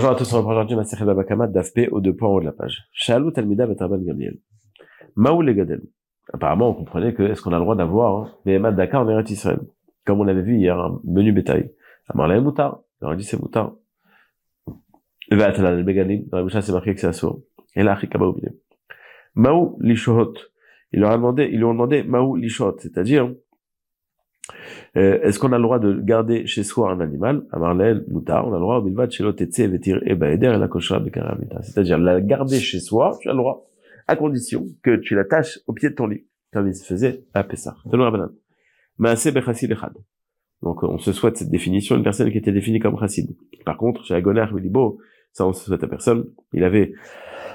Bonjour 0.00 0.14
à 0.14 0.16
tous, 0.16 0.32
on 0.32 0.38
reprend 0.38 0.52
aujourd'hui 0.52 0.76
ma 0.76 0.84
série 0.84 1.04
Babakama 1.04 1.46
d'AFP 1.46 1.88
au 1.90 2.00
deux 2.00 2.16
points 2.16 2.30
en 2.30 2.32
haut 2.32 2.40
de 2.40 2.46
la 2.46 2.52
page. 2.52 2.88
Shalou 2.90 3.32
Talmida 3.32 3.66
Betraban 3.66 3.98
Gabriel. 3.98 4.38
Maou 5.14 5.42
Legadel. 5.42 5.82
Apparemment, 6.32 6.70
on 6.70 6.72
comprenait 6.72 7.12
que 7.12 7.22
est-ce 7.22 7.42
qu'on 7.42 7.52
a 7.52 7.58
le 7.58 7.64
droit 7.64 7.76
d'avoir 7.76 8.38
des 8.46 8.56
hein, 8.56 8.72
Dakar 8.72 9.02
en 9.02 9.08
Eretz 9.10 9.30
Israël? 9.30 9.60
Comme 10.06 10.20
on 10.20 10.24
l'avait 10.24 10.40
vu 10.40 10.56
hier, 10.56 10.80
un 10.80 11.02
menu 11.04 11.32
bétail. 11.32 11.74
Amarla 12.08 12.38
et 12.38 12.40
Moutar. 12.40 12.80
On 13.02 13.08
aurait 13.08 13.18
dit 13.18 13.24
c'est 13.24 13.38
Moutar. 13.38 13.74
Va 15.30 15.48
Atalal 15.48 15.76
le 15.76 15.82
Begalim. 15.82 16.24
Dans 16.28 16.38
la 16.38 16.44
Mishnah, 16.44 16.62
c'est 16.62 16.72
marqué 16.72 16.94
que 16.94 17.00
c'est 17.00 17.08
assourd. 17.08 17.42
Et 17.76 17.82
là, 17.82 17.92
Achika 17.92 18.16
Maou 18.16 18.40
Maou 19.34 19.76
Lishohot. 19.82 20.32
Ils 20.92 21.00
leur 21.00 21.10
ont 21.10 21.16
demandé, 21.16 21.50
ils 21.52 21.58
lui 21.58 21.64
ont 21.64 21.74
demandé 21.74 22.04
Maou 22.04 22.36
Lishohot. 22.36 22.78
C'est-à-dire, 22.78 23.30
euh, 24.96 25.20
est-ce 25.22 25.38
qu'on 25.38 25.52
a 25.52 25.58
le 25.58 25.62
droit 25.62 25.78
de 25.78 26.00
garder 26.00 26.46
chez 26.46 26.64
soi 26.64 26.90
un 26.90 27.00
animal? 27.00 27.44
Amarlel, 27.52 28.04
Moutar, 28.08 28.46
on 28.46 28.50
a 28.50 28.54
le 28.54 28.60
droit, 28.60 28.82
Vetir, 28.82 30.00
Ebaeder, 30.04 30.54
et 30.54 30.58
la. 30.58 31.62
C'est-à-dire, 31.62 31.98
la 31.98 32.20
garder 32.20 32.58
chez 32.58 32.80
soi, 32.80 33.16
tu 33.20 33.28
as 33.28 33.32
le 33.32 33.38
droit, 33.38 33.68
à 34.08 34.16
condition 34.16 34.66
que 34.82 34.96
tu 34.96 35.14
l'attaches 35.14 35.60
au 35.66 35.72
pied 35.72 35.90
de 35.90 35.94
ton 35.94 36.06
lit, 36.06 36.26
comme 36.52 36.66
il 36.66 36.74
se 36.74 36.84
faisait 36.84 37.24
à 37.34 37.44
Pessah. 37.44 37.76
Donc, 40.62 40.82
on 40.82 40.98
se 40.98 41.12
souhaite 41.12 41.36
cette 41.36 41.50
définition, 41.50 41.96
une 41.96 42.02
personne 42.02 42.30
qui 42.30 42.38
était 42.38 42.52
définie 42.52 42.80
comme 42.80 42.98
chassid. 42.98 43.34
Par 43.64 43.76
contre, 43.76 44.04
chez 44.04 44.14
Agoner, 44.14 44.46
Willibo, 44.52 44.98
ça 45.32 45.46
on 45.46 45.52
se 45.52 45.64
souhaite 45.64 45.84
à 45.84 45.88
personne, 45.88 46.26
il 46.52 46.64
avait 46.64 46.92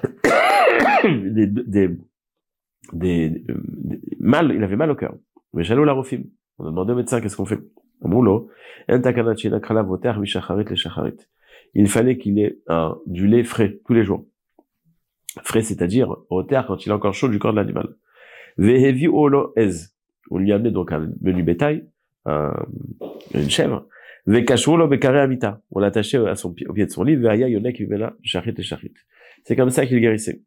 des, 1.03 1.47
des, 2.93 3.43
mal, 4.19 4.53
il 4.55 4.63
avait 4.63 4.75
mal 4.75 4.89
au 4.89 4.95
cœur. 4.95 5.15
Mais 5.53 5.63
Jalou 5.63 5.83
la 5.83 5.93
Rofim, 5.93 6.23
on 6.57 6.65
a 6.65 6.69
demandé 6.69 6.93
au 6.93 6.95
médecin 6.95 7.21
qu'est-ce 7.21 7.35
qu'on 7.35 7.45
fait? 7.45 7.59
Il 11.73 11.87
fallait 11.87 12.17
qu'il 12.17 12.39
ait 12.39 12.59
du 13.05 13.27
lait 13.27 13.43
frais 13.43 13.79
tous 13.85 13.93
les 13.93 14.03
jours. 14.03 14.25
Frais, 15.43 15.61
c'est-à-dire 15.61 16.15
au 16.29 16.43
terre 16.43 16.65
quand 16.65 16.85
il 16.85 16.89
est 16.89 16.93
encore 16.93 17.13
chaud 17.13 17.27
du 17.27 17.39
corps 17.39 17.51
de 17.51 17.57
l'animal. 17.57 17.89
On 20.31 20.37
lui 20.37 20.51
a 20.51 20.55
amené 20.55 20.71
donc 20.71 20.91
un 20.91 21.11
menu 21.21 21.43
bétail, 21.43 21.87
un, 22.25 22.53
une 23.33 23.49
chèvre. 23.49 23.85
On 24.27 25.79
l'a 25.79 25.87
attaché 25.87 26.17
à 26.17 26.35
son 26.35 26.53
pied, 26.53 26.65
au 26.67 26.73
pied 26.73 26.85
de 26.85 26.91
son 26.91 27.03
lit. 27.03 27.17
C'est 29.43 29.55
comme 29.55 29.69
ça 29.69 29.85
qu'il 29.85 29.99
guérissait. 29.99 30.41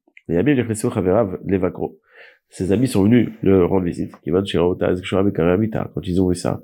Ses 2.50 2.72
amis 2.72 2.88
sont 2.88 3.04
venus 3.04 3.28
le 3.42 3.64
rendre 3.64 3.84
visite. 3.84 4.12
Quand 4.24 6.02
ils 6.02 6.22
ont 6.22 6.28
vu 6.28 6.34
ça, 6.34 6.60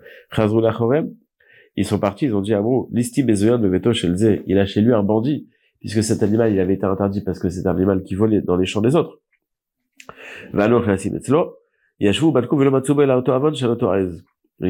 ils 1.76 1.84
sont 1.84 1.98
partis, 1.98 2.26
ils 2.26 2.34
ont 2.34 2.40
dit 2.40 2.54
à 2.54 2.60
vous, 2.60 2.88
l'isti 2.92 3.24
de 3.24 3.68
Veto 3.68 3.90
il 4.46 4.58
a 4.58 4.66
chez 4.66 4.80
lui 4.80 4.94
un 4.94 5.02
bandit, 5.02 5.48
puisque 5.80 6.02
cet 6.02 6.22
animal, 6.22 6.52
il 6.52 6.60
avait 6.60 6.74
été 6.74 6.86
interdit 6.86 7.22
parce 7.22 7.38
que 7.38 7.50
c'est 7.50 7.66
un 7.66 7.72
animal 7.72 8.02
qui 8.02 8.14
volait 8.14 8.40
dans 8.40 8.56
les 8.56 8.66
champs 8.66 8.80
des 8.80 8.96
autres. 8.96 9.20
Ils 10.52 10.60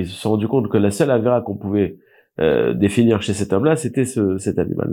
se 0.07 0.13
sont 0.13 0.31
rendus 0.31 0.49
compte 0.49 0.71
que 0.71 0.79
la 0.79 0.91
seule 0.91 1.11
avéra 1.11 1.43
qu'on 1.43 1.57
pouvait 1.57 1.99
euh, 2.41 2.75
définir 2.75 3.23
chez 3.23 3.35
cet 3.35 3.53
homme-là, 3.53 3.77
c'était 3.77 4.05
ce, 4.05 4.39
cet 4.39 4.59
animal. 4.59 4.89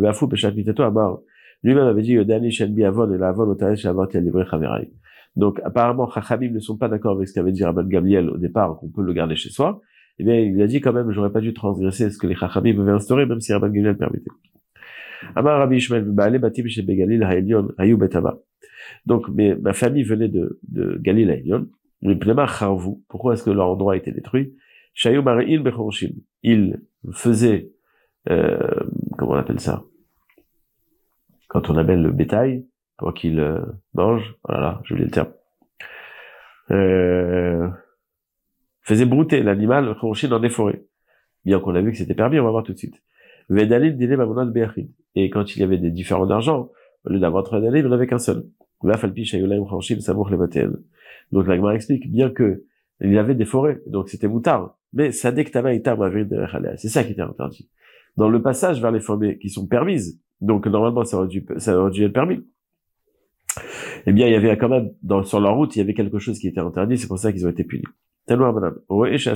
Lui-même 1.64 1.86
avait 1.86 2.02
dit, 2.02 2.26
Dani 2.26 2.52
Shenbi 2.52 2.84
Avon 2.84 3.12
et 3.12 3.18
la 3.18 3.30
Avon. 3.30 3.56
Donc 5.36 5.60
apparemment, 5.64 6.10
Chachamim 6.10 6.52
ne 6.52 6.60
sont 6.60 6.78
pas 6.78 6.88
d'accord 6.90 7.16
avec 7.16 7.28
ce 7.28 7.34
qu'avait 7.34 7.52
dit 7.52 7.64
Rabban 7.64 7.84
Gabriel 7.84 8.30
au 8.30 8.38
départ, 8.38 8.78
qu'on 8.78 8.90
peut 8.90 9.04
le 9.04 9.14
garder 9.14 9.36
chez 9.36 9.50
soi. 9.50 9.82
Eh 10.20 10.24
bien, 10.24 10.36
il 10.36 10.62
a 10.62 10.68
dit 10.68 10.82
quand 10.82 10.94
même, 10.94 11.12
j'aurais 11.12 11.32
pas 11.32 11.42
dû 11.42 11.54
transgresser 11.54 12.10
ce 12.10 12.18
que 12.18 12.28
les 12.28 12.36
Chachamim 12.36 12.80
avaient 12.82 12.92
instauré, 12.92 13.26
même 13.26 13.40
si 13.40 13.54
Rabban 13.54 13.68
Gabriel 13.68 13.98
permettait. 13.98 14.32
Amar 15.36 15.60
Rabbi 15.60 15.78
Ishmael, 15.78 16.04
Betaba. 17.98 18.40
Donc, 19.06 19.30
mais, 19.30 19.56
ma 19.56 19.74
famille 19.74 20.04
venait 20.04 20.28
de, 20.28 20.60
de 20.68 20.98
Galil 21.02 21.30
Haïlion. 21.32 21.68
Pourquoi 23.08 23.34
est-ce 23.34 23.44
que 23.44 23.52
leur 23.52 23.68
endroit 23.70 23.94
a 23.94 23.98
été 23.98 24.12
détruit? 24.12 24.56
Shayou 24.94 25.22
Mari'il 25.22 25.62
Bechorshim. 25.62 26.14
Ils 26.44 26.80
faisaient, 27.12 27.70
euh, 28.30 28.58
comment 29.18 29.34
on 29.34 29.36
appelle 29.36 29.60
ça? 29.60 29.84
Quand 31.48 31.70
on 31.70 31.78
appelle 31.78 32.02
le 32.02 32.12
bétail, 32.12 32.66
pour 32.98 33.14
qu'il 33.14 33.40
euh, 33.40 33.62
mange, 33.94 34.36
voilà, 34.48 34.82
je 34.84 34.94
oublié 34.94 35.08
le 35.08 35.12
terme, 35.12 35.32
euh, 36.72 37.68
faisait 38.82 39.06
brouter 39.06 39.44
l'animal 39.44 39.90
ronché 39.90 40.28
dans 40.28 40.40
des 40.40 40.50
forêts. 40.50 40.84
Bien 41.46 41.60
qu'on 41.60 41.76
a 41.76 41.82
vu 41.82 41.92
que 41.92 41.98
c'était 41.98 42.14
permis, 42.14 42.40
on 42.40 42.46
va 42.46 42.52
voir 42.52 42.64
tout 42.64 42.74
de 42.74 42.78
suite. 42.78 43.02
Et 45.16 45.30
quand 45.30 45.56
il 45.56 45.60
y 45.60 45.64
avait 45.64 45.78
des 45.78 45.92
différents 45.92 46.26
d'argent, 46.26 46.70
au 47.06 47.10
lieu 47.10 47.20
d'avoir 47.20 47.44
trois 47.44 47.60
dalil, 47.60 47.84
il 47.84 47.88
n'en 47.88 47.92
avait 47.94 48.08
qu'un 48.08 48.20
seul. 48.20 48.46
Donc 51.32 51.48
la 51.48 51.56
Gemara 51.56 51.76
explique, 51.76 52.12
bien 52.12 52.30
que 52.30 52.64
il 53.04 53.12
y 53.12 53.18
avait 53.18 53.36
des 53.36 53.46
forêts, 53.46 53.82
donc 53.88 54.10
c'était 54.10 54.28
moutard, 54.28 54.78
mais 54.94 55.12
ça 55.12 55.32
dès 55.32 55.44
que 55.44 55.52
c'est 55.52 56.90
ça 56.90 57.04
qui 57.04 57.12
était 57.14 57.22
interdit. 57.22 57.70
Dans 58.16 58.30
le 58.30 58.42
passage 58.42 58.82
vers 58.82 58.92
les 58.92 59.00
forêts 59.00 59.38
qui 59.40 59.50
sont 59.50 59.68
permises, 59.68 60.22
donc 60.40 60.68
normalement 60.68 61.04
ça 61.04 61.18
aurait 61.18 61.44
ça 61.58 61.80
aurait 61.80 61.92
dû 61.92 62.04
être 62.04 62.14
permis 62.14 62.46
eh 64.06 64.12
bien, 64.14 64.28
il 64.28 64.34
y 64.34 64.36
avait 64.36 64.58
quand 64.58 64.70
même, 64.70 64.92
dans, 65.02 65.24
sur 65.24 65.40
leur 65.40 65.56
route, 65.56 65.76
il 65.76 65.80
y 65.80 65.82
avait 65.82 65.94
quelque 65.94 66.20
chose 66.20 66.40
qui 66.40 66.48
était 66.48 66.60
interdit, 66.60 66.98
c'est 66.98 67.08
pour 67.08 67.20
ça 67.20 67.32
qu'ils 67.32 67.46
ont 67.46 67.50
été 67.50 67.64
punis. 67.64 67.84
Tellement 68.26 68.54
madame. 68.54 68.78
Ouais, 68.90 69.18
chez. 69.18 69.34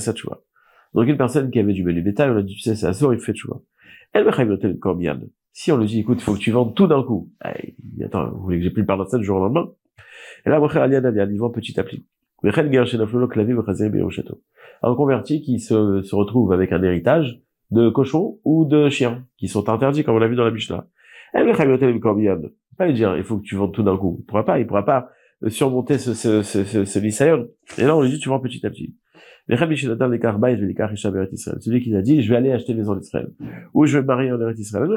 Donc, 0.94 1.08
une 1.08 1.18
personne 1.18 1.52
qui 1.52 1.60
avait 1.60 1.74
du 1.74 1.84
menu 1.84 2.02
bétail, 2.02 2.30
on 2.30 2.38
a 2.38 2.42
dit, 2.42 2.56
tu 2.56 2.62
sais, 2.62 2.76
c'est 2.76 2.94
sourd, 2.94 3.14
il 3.14 3.20
fait 3.20 3.36
choix. 3.36 3.62
Elle 4.14 4.26
me 4.26 4.80
combien 4.80 5.20
Si 5.52 5.72
on 5.72 5.78
lui 5.78 5.88
dit, 5.88 6.00
écoute, 6.00 6.20
il 6.22 6.24
faut 6.24 6.34
que 6.34 6.40
tu 6.40 6.52
vendes 6.52 6.74
tout 6.74 6.88
d'un 6.88 7.04
coup. 7.04 7.32
Attends, 8.04 8.30
vous 8.32 8.44
voulez 8.44 8.58
que 8.60 8.64
j'ai 8.64 8.70
plus 8.70 8.86
le 8.88 9.06
ça 9.06 9.18
du 9.18 9.26
jour 9.26 9.38
au 9.38 9.42
lendemain? 9.42 9.70
Et 10.46 10.50
là, 10.50 10.60
mon 10.60 10.68
Aliana, 10.68 11.10
il 11.10 11.38
vend 11.38 11.50
petit 11.50 11.78
à 11.80 11.84
petit. 11.84 12.06
Un 14.84 14.96
converti 14.96 15.42
qui 15.42 15.60
se, 15.60 16.02
se 16.04 16.16
retrouve 16.16 16.54
avec 16.54 16.72
un 16.72 16.84
héritage 16.84 17.42
de 17.72 17.90
cochons 17.90 18.40
ou 18.46 18.66
de 18.66 18.90
chiens, 18.90 19.26
qui 19.38 19.48
sont 19.48 19.68
interdits, 19.70 20.04
comme 20.04 20.16
on 20.16 20.20
l'a 20.20 20.28
vu 20.28 20.36
dans 20.36 20.46
la 20.46 20.52
Mishnah. 20.52 20.88
Pas 22.78 22.88
lui 22.88 22.94
dire, 22.94 23.16
il 23.18 23.24
faut 23.24 23.38
que 23.38 23.44
tu 23.44 23.56
vendes 23.56 23.74
tout 23.74 23.84
d'un 23.84 23.98
coup. 23.98 24.18
Il 24.20 24.26
pourra 24.26 24.46
pas, 24.46 24.60
il 24.60 24.68
pourra 24.68 24.86
pas 24.86 25.10
euh, 25.44 25.50
surmonter 25.50 25.98
ce, 25.98 26.14
ce, 26.14 26.44
ce, 26.44 26.64
ce, 26.64 26.86
ce 26.86 27.80
Et 27.80 27.86
là, 27.86 27.96
on 27.96 28.02
lui 28.02 28.10
dit, 28.10 28.20
tu 28.20 28.30
vends 28.30 28.40
petit 28.40 28.66
à 28.66 28.70
petit. 28.70 28.96
Celui 29.48 29.76
qui 31.82 31.96
a 31.96 32.02
dit, 32.02 32.24
je 32.24 32.30
vais 32.30 32.36
aller 32.36 32.52
acheter 32.52 32.74
maison 32.74 32.96
d'Israël. 32.96 33.28
Ou 33.74 33.86
je 33.86 34.00
vais 34.00 34.04
marier 34.04 34.32
en 34.32 34.42
Eretz 34.42 34.60
Israël. 34.60 34.90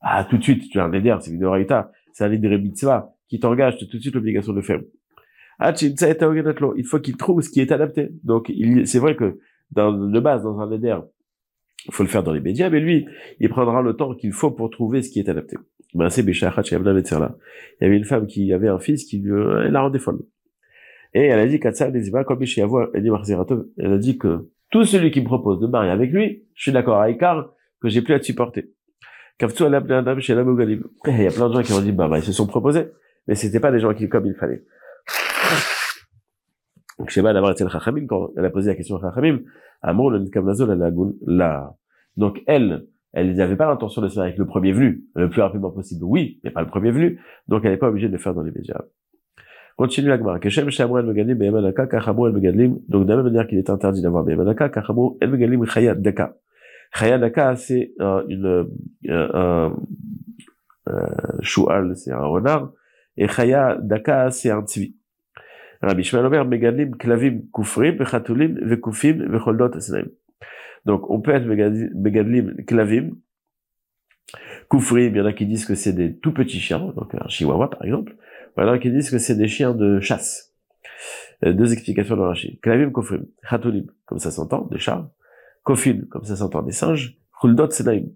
Ah, 0.00 0.26
tout 0.28 0.36
de 0.36 0.42
suite, 0.42 0.68
tu 0.70 0.78
as 0.78 0.84
un 0.84 0.92
éder, 0.92 1.16
c'est 1.20 1.30
une 1.30 1.40
Doraïta. 1.40 1.90
C'est 2.12 2.24
un 2.24 2.32
éder 2.32 2.58
mitzvah 2.58 3.14
qui 3.28 3.40
t'engage, 3.40 3.78
tout 3.78 3.86
de 3.86 4.02
suite 4.02 4.14
l'obligation 4.14 4.52
de 4.52 4.60
faire. 4.60 4.80
Il 5.60 6.84
faut 6.84 7.00
qu'il 7.00 7.16
trouve 7.16 7.40
ce 7.40 7.50
qui 7.50 7.60
est 7.60 7.72
adapté. 7.72 8.10
Donc, 8.24 8.52
c'est 8.84 8.98
vrai 8.98 9.16
que, 9.16 9.38
dans, 9.70 9.92
de 9.92 10.20
base, 10.20 10.42
dans 10.42 10.60
un 10.60 10.70
éder, 10.70 10.98
il 11.86 11.94
faut 11.94 12.02
le 12.02 12.08
faire 12.08 12.22
dans 12.22 12.32
les 12.32 12.40
médias, 12.40 12.70
mais 12.70 12.80
lui, 12.80 13.06
il 13.40 13.48
prendra 13.48 13.82
le 13.82 13.94
temps 13.94 14.14
qu'il 14.14 14.32
faut 14.32 14.50
pour 14.50 14.70
trouver 14.70 15.02
ce 15.02 15.10
qui 15.10 15.20
est 15.20 15.28
adapté. 15.28 15.56
Ben, 15.94 16.10
c'est 16.10 16.22
Il 17.80 17.84
y 17.84 17.86
avait 17.86 17.96
une 17.96 18.04
femme 18.04 18.26
qui 18.26 18.52
avait 18.52 18.68
un 18.68 18.78
fils 18.78 19.04
qui 19.04 19.18
lui, 19.18 19.32
elle 19.32 19.72
la 19.72 19.80
rendait 19.80 19.98
folle. 19.98 20.20
Et 21.14 21.22
elle 21.22 21.38
a 21.38 21.46
dit, 21.46 21.58
elle 23.78 23.92
a 23.92 23.98
dit 23.98 24.18
que 24.18 24.48
tout 24.70 24.84
celui 24.84 25.10
qui 25.10 25.20
me 25.20 25.24
propose 25.24 25.60
de 25.60 25.66
marier 25.66 25.90
avec 25.90 26.10
lui, 26.10 26.44
je 26.54 26.62
suis 26.62 26.72
d'accord 26.72 27.00
avec 27.00 27.18
Karl, 27.18 27.48
que 27.80 27.88
j'ai 27.88 28.02
plus 28.02 28.14
à 28.14 28.18
te 28.18 28.24
supporter. 28.24 28.70
Il 31.06 31.22
y 31.22 31.26
a 31.26 31.30
plein 31.30 31.48
de 31.48 31.54
gens 31.54 31.62
qui 31.62 31.72
ont 31.72 31.80
dit, 31.80 31.92
bah, 31.92 32.08
bah, 32.08 32.18
ils 32.18 32.24
se 32.24 32.32
sont 32.32 32.46
proposés, 32.46 32.88
mais 33.26 33.34
c'était 33.34 33.60
pas 33.60 33.72
des 33.72 33.78
gens 33.78 33.94
qui, 33.94 34.08
comme 34.08 34.26
il 34.26 34.34
fallait. 34.34 34.62
Donc, 36.98 37.10
Sheba 37.10 37.32
d'abord 37.32 37.50
le 37.50 37.68
Chachamim, 37.68 38.06
quand 38.06 38.30
elle 38.36 38.44
a 38.44 38.50
posé 38.50 38.70
la 38.70 38.76
question 38.76 38.96
à 38.96 39.00
Chachamim, 39.00 39.40
Amour 39.82 40.10
le 40.10 40.24
la 40.74 40.90
la. 41.26 41.74
Donc, 42.16 42.42
elle, 42.46 42.86
elle 43.12 43.34
n'avait 43.34 43.56
pas 43.56 43.66
l'intention 43.66 44.02
de 44.02 44.08
se 44.08 44.14
faire 44.14 44.24
avec 44.24 44.38
le 44.38 44.46
premier 44.46 44.72
venu, 44.72 45.04
le 45.14 45.30
plus 45.30 45.40
rapidement 45.40 45.70
possible, 45.70 46.04
oui, 46.04 46.40
mais 46.42 46.50
pas 46.50 46.62
le 46.62 46.66
premier 46.66 46.90
venu, 46.90 47.20
donc 47.46 47.64
elle 47.64 47.70
n'est 47.70 47.76
pas 47.76 47.88
obligée 47.88 48.08
de 48.08 48.12
le 48.12 48.18
faire 48.18 48.34
dans 48.34 48.42
les 48.42 48.50
médias. 48.50 48.80
Continue 49.76 50.08
la 50.08 50.18
Gemara. 50.18 50.40
Keshem 50.40 50.68
Shamou 50.70 50.98
El 50.98 51.06
Megalim 51.06 51.38
Beyamanaka, 51.38 51.86
Kachamou 51.86 52.26
El 52.26 52.32
Megalim. 52.32 52.80
Donc, 52.88 53.04
de 53.04 53.10
la 53.10 53.16
même 53.16 53.26
manière 53.26 53.46
qu'il 53.46 53.58
est 53.58 53.70
interdit 53.70 54.02
d'avoir 54.02 54.24
Beyamanaka, 54.24 54.70
Kachamou 54.70 55.16
El 55.20 55.30
Megalim 55.30 55.64
Chayat 55.66 55.94
Daka. 55.94 56.34
Chayat 56.92 57.18
Daka, 57.18 57.54
c'est 57.54 57.92
une, 58.00 58.66
un, 59.08 59.72
un, 60.86 60.96
choual, 61.42 61.94
c'est 61.94 62.10
un 62.10 62.24
renard. 62.24 62.72
Et 63.16 63.28
Chayat 63.28 63.78
Daka, 63.80 64.32
c'est 64.32 64.50
un 64.50 64.62
tzvi. 64.62 64.96
Rabbi 65.82 66.02
Shmuel 66.02 66.26
Omer, 66.26 66.44
Megalim, 66.44 66.96
Klavim, 66.96 67.42
Kufrim, 67.52 67.96
Vechatulim, 67.96 68.58
Vekufim, 68.62 69.28
Vecholdot, 69.28 69.76
Esnaim. 69.76 70.08
Donc, 70.84 71.08
on 71.10 71.20
peut 71.20 71.32
être 71.32 71.46
Megadlim, 71.46 72.64
Klavim, 72.66 73.16
Kufrim, 74.70 75.14
il 75.14 75.16
y 75.16 75.20
en 75.20 75.26
a 75.26 75.32
qui 75.32 75.46
disent 75.46 75.64
que 75.64 75.74
c'est 75.74 75.92
des 75.92 76.16
tout 76.16 76.32
petits 76.32 76.60
chiens, 76.60 76.92
donc 76.94 77.14
un 77.14 77.28
chihuahua 77.28 77.70
par 77.70 77.84
exemple. 77.84 78.16
Il 78.56 78.64
y 78.64 78.68
a 78.68 78.78
qui 78.78 78.90
disent 78.90 79.10
que 79.10 79.18
c'est 79.18 79.36
des 79.36 79.48
chiens 79.48 79.72
de 79.72 80.00
chasse. 80.00 80.52
Euh, 81.44 81.52
deux 81.52 81.72
explications 81.72 82.16
dans 82.16 82.24
Rashi. 82.24 82.58
Klavim, 82.60 82.92
Kufrim, 82.92 83.26
Khatulim, 83.48 83.86
comme 84.04 84.18
ça 84.18 84.30
s'entend, 84.30 84.66
des 84.70 84.78
chats. 84.78 85.10
Kofim, 85.62 86.06
comme 86.10 86.24
ça 86.24 86.36
s'entend, 86.36 86.62
des 86.62 86.72
singes. 86.72 87.16
Khuldot, 87.40 87.70
Senaim, 87.70 88.06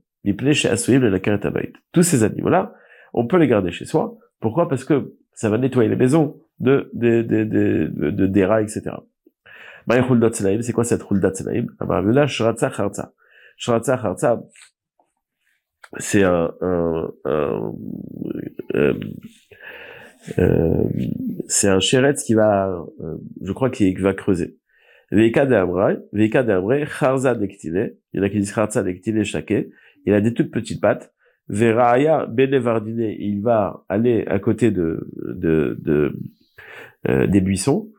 Tous 1.92 2.02
ces 2.02 2.24
animaux-là, 2.24 2.74
on 3.12 3.26
peut 3.26 3.36
les 3.36 3.46
garder 3.46 3.70
chez 3.70 3.84
soi. 3.84 4.16
Pourquoi? 4.40 4.68
Parce 4.68 4.84
que 4.84 5.14
ça 5.34 5.48
va 5.48 5.58
nettoyer 5.58 5.88
les 5.88 5.96
maisons 5.96 6.40
de, 6.60 6.90
de, 6.92 7.22
de, 7.22 7.44
de, 7.44 8.10
de 8.10 8.26
des 8.26 8.44
rats, 8.44 8.62
etc. 8.62 8.90
C'est 9.88 10.72
quoi 10.72 10.84
cette 10.84 11.02
huldat 11.10 11.32
tselaim 11.32 11.66
c'est 15.98 16.22
un, 16.22 16.54
un, 16.60 17.12
un 17.24 17.74
euh, 18.74 18.94
euh, 20.38 20.84
c'est 21.48 21.68
un 21.68 21.80
chéretz 21.80 22.22
qui 22.22 22.34
va, 22.34 22.68
euh, 23.00 23.16
je 23.42 23.52
crois 23.52 23.70
qu'il 23.70 24.00
va 24.00 24.14
creuser. 24.14 24.56
Veka 25.10 25.44
de 25.44 25.54
Amray, 25.54 25.98
Veka 26.12 26.42
de 26.42 26.52
Amray, 26.52 26.86
Charza 26.86 27.36
il 27.38 27.94
y 28.14 28.20
en 28.20 28.22
a 28.22 28.28
qui 28.28 28.38
disent 28.38 28.54
Charza 28.54 28.82
dektile 28.82 29.24
Shake, 29.24 29.68
il 30.06 30.14
a 30.14 30.20
des 30.20 30.32
toutes 30.32 30.50
petites 30.50 30.80
pattes, 30.80 31.11
Veraya 31.48 32.26
Benevardine, 32.26 33.14
il 33.18 33.42
va 33.42 33.84
aller 33.88 34.24
à 34.26 34.38
côté 34.38 34.70
de, 34.70 35.06
euh, 37.08 37.26
des 37.26 37.40
buissons, 37.40 37.90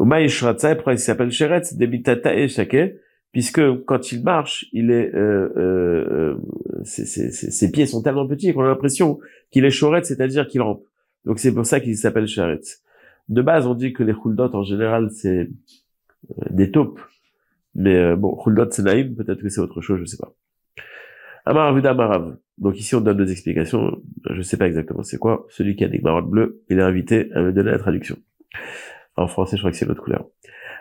Uma 0.00 0.26
Shratza, 0.26 0.74
pourquoi 0.74 0.94
il 0.94 0.98
s'appelle 0.98 1.30
Sheretz, 1.30 1.74
Debitata 1.74 2.34
et 2.34 2.48
Shake, 2.48 2.96
puisque 3.32 3.60
quand 3.84 4.12
il 4.12 4.22
marche, 4.22 4.66
euh, 4.74 5.50
euh, 5.56 6.36
ses, 6.84 7.70
pieds 7.70 7.86
sont 7.86 8.02
tellement 8.02 8.26
petits 8.26 8.52
qu'on 8.52 8.62
a 8.62 8.68
l'impression 8.68 9.18
qu'il 9.50 9.64
est 9.64 9.70
Shoretz, 9.70 10.06
c'est-à-dire 10.06 10.46
qu'il 10.46 10.62
rampe. 10.62 10.84
Donc 11.24 11.38
c'est 11.38 11.52
pour 11.52 11.66
ça 11.66 11.80
qu'il 11.80 11.96
s'appelle 11.96 12.26
Sheretz. 12.26 12.82
De 13.28 13.42
base, 13.42 13.66
on 13.66 13.74
dit 13.74 13.92
que 13.92 14.02
les 14.02 14.12
Huldot, 14.12 14.54
en 14.54 14.62
général, 14.62 15.10
c'est 15.10 15.48
des 16.50 16.70
taupes. 16.70 17.00
Mais 17.74 18.14
bon, 18.16 18.38
Huldot, 18.44 18.70
c'est 18.70 18.82
naïm, 18.82 19.14
peut-être 19.14 19.42
que 19.42 19.48
c'est 19.48 19.60
autre 19.60 19.80
chose, 19.80 20.00
je 20.00 20.04
sais 20.04 20.18
pas. 20.18 20.32
Amar 21.44 21.74
Marav. 21.74 22.36
Donc 22.58 22.78
ici, 22.78 22.94
on 22.94 23.00
donne 23.00 23.16
deux 23.16 23.30
explications. 23.30 24.00
Je 24.30 24.42
sais 24.42 24.56
pas 24.56 24.66
exactement 24.66 25.02
c'est 25.02 25.18
quoi. 25.18 25.46
Celui 25.48 25.76
qui 25.76 25.84
a 25.84 25.88
des 25.88 25.98
marottes 25.98 26.28
bleues, 26.30 26.62
il 26.68 26.78
est 26.78 26.82
invité 26.82 27.30
à 27.34 27.42
me 27.42 27.52
donner 27.52 27.70
la 27.70 27.78
traduction. 27.78 28.16
En 29.16 29.26
français, 29.26 29.56
je 29.56 29.62
crois 29.62 29.70
que 29.70 29.76
c'est 29.76 29.86
l'autre 29.86 30.02
couleur. 30.02 30.26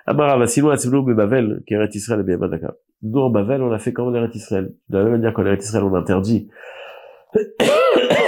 Amarav, 0.05 0.41
Asinou, 0.41 0.69
Asinou, 0.69 1.03
Bavel, 1.03 1.63
qui 1.65 1.73
est 1.73 1.95
Israël 1.95 2.25
et 2.27 2.37
Daka. 2.37 2.75
Nous, 3.01 3.19
en 3.19 3.29
Bavel, 3.29 3.61
on 3.61 3.71
a 3.71 3.79
fait 3.79 3.93
comme 3.93 4.13
en 4.13 4.29
Israël. 4.29 4.73
De 4.89 4.97
la 4.97 5.03
même 5.03 5.13
manière 5.13 5.33
qu'en 5.33 5.45
Israël, 5.45 5.83
on 5.83 5.93
interdit 5.95 6.49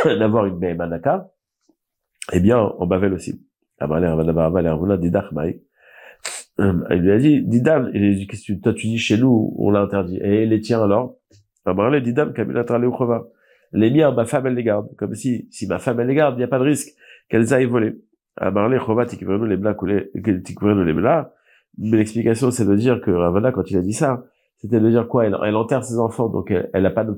d'avoir 0.05 0.45
une 0.45 0.59
Daka, 0.59 1.29
eh 2.33 2.39
bien, 2.39 2.57
en 2.59 2.87
Bavel 2.87 3.13
aussi. 3.13 3.41
Didach, 3.79 5.31
Maï. 5.31 5.61
Il 6.57 7.01
lui 7.01 7.11
a 7.11 7.17
dit, 7.17 7.41
Didam, 7.41 7.91
toi 8.63 8.73
tu 8.73 8.87
dis 8.87 8.97
chez 8.97 9.17
nous, 9.17 9.53
on 9.57 9.71
l'a 9.71 9.81
interdit. 9.81 10.17
Et 10.17 10.45
les 10.45 10.61
tiens 10.61 10.81
alors? 10.81 11.17
Les 13.73 13.91
miens, 13.91 14.11
ma 14.11 14.25
femme, 14.25 14.47
elle 14.47 14.53
les 14.53 14.63
garde. 14.63 14.87
Comme 14.97 15.15
si, 15.15 15.47
si 15.51 15.67
ma 15.67 15.79
femme, 15.79 15.99
elle 15.99 16.07
les 16.07 16.15
garde, 16.15 16.35
il 16.35 16.37
n'y 16.37 16.43
a 16.43 16.47
pas 16.47 16.59
de 16.59 16.63
risque 16.63 16.95
qu'elles 17.29 17.53
aillent 17.53 17.65
voler. 17.65 17.95
Mais 21.77 21.97
l'explication, 21.97 22.51
c'est 22.51 22.65
de 22.65 22.75
dire 22.75 23.01
que 23.01 23.11
Ravana, 23.11 23.51
quand 23.51 23.69
il 23.69 23.77
a 23.77 23.81
dit 23.81 23.93
ça, 23.93 24.25
c'était 24.57 24.79
de 24.79 24.89
dire 24.89 25.07
quoi? 25.07 25.25
Elle, 25.25 25.35
elle, 25.43 25.55
enterre 25.55 25.83
ses 25.83 25.99
enfants, 25.99 26.29
donc 26.29 26.51
elle 26.51 26.83
n'a 26.83 26.89
pas 26.89 27.03
de 27.03 27.17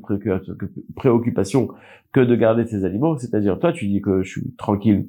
préoccupation 0.96 1.70
que 2.12 2.20
de 2.20 2.36
garder 2.36 2.66
ses 2.66 2.86
animaux. 2.86 3.18
C'est-à-dire, 3.18 3.60
toi, 3.60 3.72
tu 3.74 3.88
dis 3.88 4.02
que 4.02 4.24
je 4.24 4.30
suis 4.30 4.56
tranquille, 4.56 5.08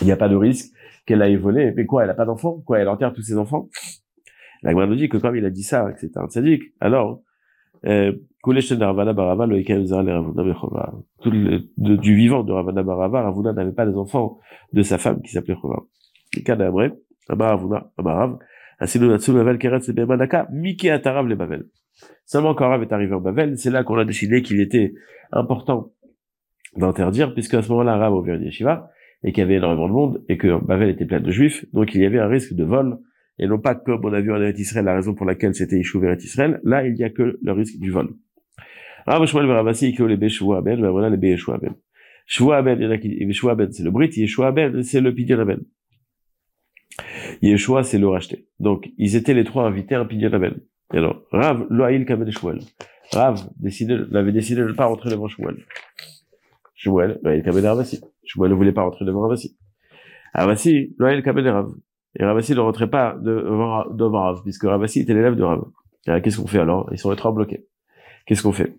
il 0.00 0.06
n'y 0.06 0.12
a 0.12 0.16
pas 0.16 0.28
de 0.28 0.36
risque 0.36 0.72
qu'elle 1.06 1.22
aille 1.22 1.36
voler. 1.36 1.72
Mais 1.76 1.86
quoi, 1.86 2.02
elle 2.02 2.08
n'a 2.08 2.14
pas 2.14 2.24
d'enfants? 2.24 2.62
Quoi, 2.64 2.78
elle 2.78 2.88
enterre 2.88 3.12
tous 3.12 3.22
ses 3.22 3.36
enfants? 3.36 3.68
La 4.62 4.72
nous 4.74 4.94
dit 4.94 5.08
que 5.08 5.16
comme 5.16 5.34
il 5.34 5.44
a 5.44 5.50
dit 5.50 5.64
ça, 5.64 5.90
que 5.92 5.98
c'était 5.98 6.18
un 6.18 6.28
sadique, 6.28 6.62
alors, 6.80 7.22
euh, 7.84 8.12
tout 11.20 11.30
le, 11.30 11.60
du 11.76 12.14
vivant 12.16 12.42
de 12.42 12.52
Ravana 12.52 12.82
Barava, 12.82 13.22
Ravuna 13.22 13.52
n'avait 13.52 13.72
pas 13.72 13.86
des 13.86 13.96
enfants 13.96 14.38
de 14.72 14.82
sa 14.82 14.98
femme 14.98 15.22
qui 15.22 15.30
s'appelait 15.30 15.54
Chova. 15.60 15.82
Quand 16.44 16.58
après, 16.58 16.92
Ravuna, 17.28 17.90
Amarav, 17.96 18.38
Miki 20.50 20.90
Atarav 20.90 21.28
les 21.28 21.36
Bavel. 21.36 21.66
Seulement 22.24 22.54
quand 22.54 22.68
Rav 22.68 22.82
est 22.82 22.92
arrivé 22.92 23.14
en 23.14 23.20
Bavel, 23.20 23.58
c'est 23.58 23.70
là 23.70 23.84
qu'on 23.84 23.96
a 23.96 24.04
décidé 24.04 24.42
qu'il 24.42 24.60
était 24.60 24.94
important 25.30 25.92
d'interdire, 26.76 27.34
puisque 27.34 27.54
à 27.54 27.62
ce 27.62 27.68
moment-là, 27.70 27.96
Rav 27.96 28.14
ouvert 28.14 28.36
une 28.36 28.44
yeshiva, 28.44 28.90
et 29.22 29.32
qu'il 29.32 29.42
y 29.42 29.44
avait 29.44 29.56
énormément 29.56 29.88
de 29.88 29.92
monde, 29.92 30.24
et 30.28 30.36
que 30.36 30.58
Bavel 30.64 30.90
était 30.90 31.04
plein 31.04 31.20
de 31.20 31.30
juifs, 31.30 31.64
donc 31.72 31.94
il 31.94 32.00
y 32.00 32.06
avait 32.06 32.18
un 32.18 32.26
risque 32.26 32.54
de 32.54 32.64
vol, 32.64 32.98
et 33.38 33.46
non 33.46 33.58
pas 33.58 33.74
comme 33.74 34.04
on 34.04 34.12
a 34.12 34.20
vu 34.20 34.32
en 34.32 34.36
Eretz 34.36 34.58
Israël, 34.58 34.84
la 34.84 34.94
raison 34.94 35.14
pour 35.14 35.26
laquelle 35.26 35.54
c'était 35.54 35.76
Yishuv 35.76 36.04
Eretz 36.04 36.24
Israël, 36.24 36.60
là, 36.64 36.86
il 36.86 36.94
n'y 36.94 37.04
a 37.04 37.10
que 37.10 37.38
le 37.40 37.52
risque 37.52 37.78
du 37.78 37.90
vol. 37.90 38.08
Rav 39.06 39.26
Shmuel 39.26 39.50
Ravasi, 39.50 39.90
il 39.90 40.04
les 40.06 40.16
Ben, 40.16 40.28
ben 40.62 40.90
voilà 40.90 41.10
les 41.10 41.16
Beshua 41.16 41.58
Ben. 41.58 41.74
Shua 42.26 42.62
Ben, 42.62 42.78
il 42.78 42.84
y 42.84 42.86
en 42.86 42.90
a 42.90 42.98
qui, 42.98 43.24
Beshua 43.24 43.54
Ben, 43.54 43.70
c'est 43.72 43.82
le 43.82 43.90
Brit, 43.90 44.10
Yeshua 44.16 44.52
Ben, 44.52 44.82
c'est 44.82 45.00
le 45.00 45.14
Pidyon 45.14 45.44
Ben. 45.44 45.60
Yeshua, 47.40 47.82
c'est 47.82 47.98
le 47.98 48.08
racheter. 48.08 48.46
Donc, 48.60 48.90
ils 48.98 49.16
étaient 49.16 49.34
les 49.34 49.44
trois 49.44 49.64
invités 49.64 49.94
à 49.94 50.00
un 50.00 50.04
pignon 50.04 50.30
Et 50.92 50.96
alors, 50.98 51.22
Rav, 51.32 51.66
Loaïl 51.70 52.04
Kamen 52.04 52.30
Shmuel. 52.30 52.60
Rav 53.12 53.48
décidé, 53.58 53.98
avait 54.14 54.32
décidé 54.32 54.62
de 54.62 54.68
ne 54.68 54.72
pas 54.72 54.86
rentrer 54.86 55.10
devant 55.10 55.28
Shmuel. 55.28 55.56
Shmuel, 56.74 57.18
Loaïl 57.22 57.42
Kamen 57.42 57.64
Ravasi. 57.64 58.00
Shmuel 58.24 58.50
ne 58.50 58.56
voulait 58.56 58.72
pas 58.72 58.82
rentrer 58.82 59.04
devant 59.04 59.22
Ravasi. 59.22 59.56
Ravasi, 60.34 60.94
Loaïl 60.98 61.22
Kamen 61.22 61.46
Rav. 61.48 61.70
Et 62.18 62.24
Ravasi 62.24 62.54
ne 62.54 62.60
rentrait 62.60 62.90
pas 62.90 63.16
devant, 63.20 63.84
devant 63.90 64.22
Rav, 64.22 64.42
puisque 64.42 64.64
Ravasi 64.64 65.00
était 65.00 65.14
l'élève 65.14 65.34
de 65.34 65.42
Rav. 65.42 65.64
Qu'est-ce 66.22 66.38
qu'on 66.38 66.46
fait 66.46 66.58
alors? 66.60 66.88
Ils 66.92 66.98
sont 66.98 67.10
les 67.10 67.16
trois 67.16 67.32
bloqués. 67.32 67.66
Qu'est-ce 68.26 68.42
qu'on 68.42 68.52
fait? 68.52 68.76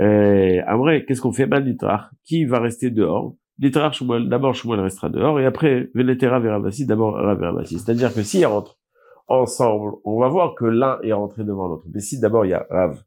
Euh, 0.00 0.60
Après, 0.66 1.04
qu'est-ce 1.04 1.20
qu'on 1.20 1.32
fait? 1.32 1.46
Ben 1.46 1.76
Qui 2.24 2.44
va 2.44 2.60
rester 2.60 2.90
dehors? 2.90 3.34
D'abord 3.58 4.54
Shmuel 4.54 4.80
restera 4.80 5.08
dehors, 5.08 5.40
et 5.40 5.46
après, 5.46 5.90
Veletera 5.94 6.38
Veravasi, 6.38 6.86
d'abord 6.86 7.14
Rav 7.14 7.38
Veravasi. 7.38 7.78
C'est-à-dire 7.80 8.14
que 8.14 8.22
s'ils 8.22 8.46
rentrent 8.46 8.78
ensemble, 9.26 9.96
on 10.04 10.20
va 10.20 10.28
voir 10.28 10.54
que 10.54 10.64
l'un 10.64 11.00
est 11.02 11.12
rentré 11.12 11.42
devant 11.44 11.66
l'autre. 11.66 11.84
Mais 11.92 12.00
si 12.00 12.20
d'abord 12.20 12.46
il 12.46 12.50
y 12.50 12.54
a 12.54 12.64
Rav, 12.70 13.02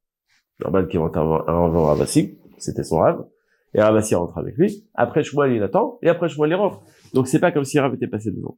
normal 0.60 0.88
qui 0.90 0.98
rentre 0.98 1.18
avant, 1.18 1.40
avant 1.46 1.86
Ravasi, 1.86 2.38
c'était 2.58 2.84
son 2.84 2.98
Rav, 2.98 3.26
et 3.74 3.82
Ravasi 3.82 4.14
rentre 4.16 4.38
avec 4.38 4.58
lui, 4.58 4.86
après 4.94 5.24
Shmuel 5.24 5.54
il 5.54 5.64
attend, 5.64 6.00
et 6.02 6.10
après 6.10 6.28
Shmuel 6.28 6.52
il 6.52 6.56
rentre. 6.56 6.82
Donc 7.14 7.28
c'est 7.28 7.40
pas 7.40 7.54
comme 7.54 7.64
si 7.64 7.80
Rav 7.80 7.94
était 7.94 8.08
passé 8.08 8.32
devant. 8.32 8.58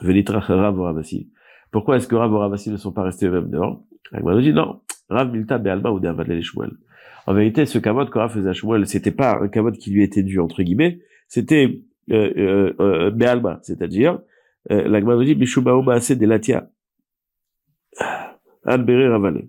Veletera 0.00 0.40
Rav 0.40 0.80
Ravasi. 0.80 1.30
Pourquoi 1.70 1.96
est-ce 1.96 2.08
que 2.08 2.14
Rav 2.14 2.32
et 2.32 2.36
Ravasi 2.36 2.70
ne 2.70 2.76
sont 2.78 2.92
pas 2.92 3.02
restés 3.02 3.26
eux-mêmes 3.26 3.50
dehors? 3.50 3.82
Agmano 4.12 4.40
dit 4.40 4.54
non. 4.54 4.80
Rav 5.10 5.30
Milta 5.30 5.58
Be'alma 5.58 5.90
ou 5.90 6.00
Shmuel. 6.00 6.70
En 7.26 7.34
vérité, 7.34 7.66
ce 7.66 7.78
kavod 7.78 8.10
qu'Ora 8.10 8.28
faisait 8.28 8.48
à 8.48 8.52
Shmuel, 8.52 8.86
c'était 8.86 9.10
pas 9.10 9.38
un 9.40 9.48
kavod 9.48 9.76
qui 9.76 9.90
lui 9.90 10.02
était 10.02 10.22
dû, 10.22 10.38
entre 10.40 10.62
guillemets, 10.62 11.00
c'était 11.28 11.80
euh, 12.10 12.32
euh, 12.36 12.74
euh 12.80 13.10
Be'alma, 13.10 13.60
c'est-à-dire, 13.62 14.20
euh, 14.70 14.88
la 14.88 15.00
Gemara 15.00 15.22
dit, 15.24 15.34
Bishubaoma 15.34 15.94
assez 15.94 16.16
de 16.16 16.26
latia. 16.26 16.70
Albere 18.64 19.10
Ravale. 19.10 19.48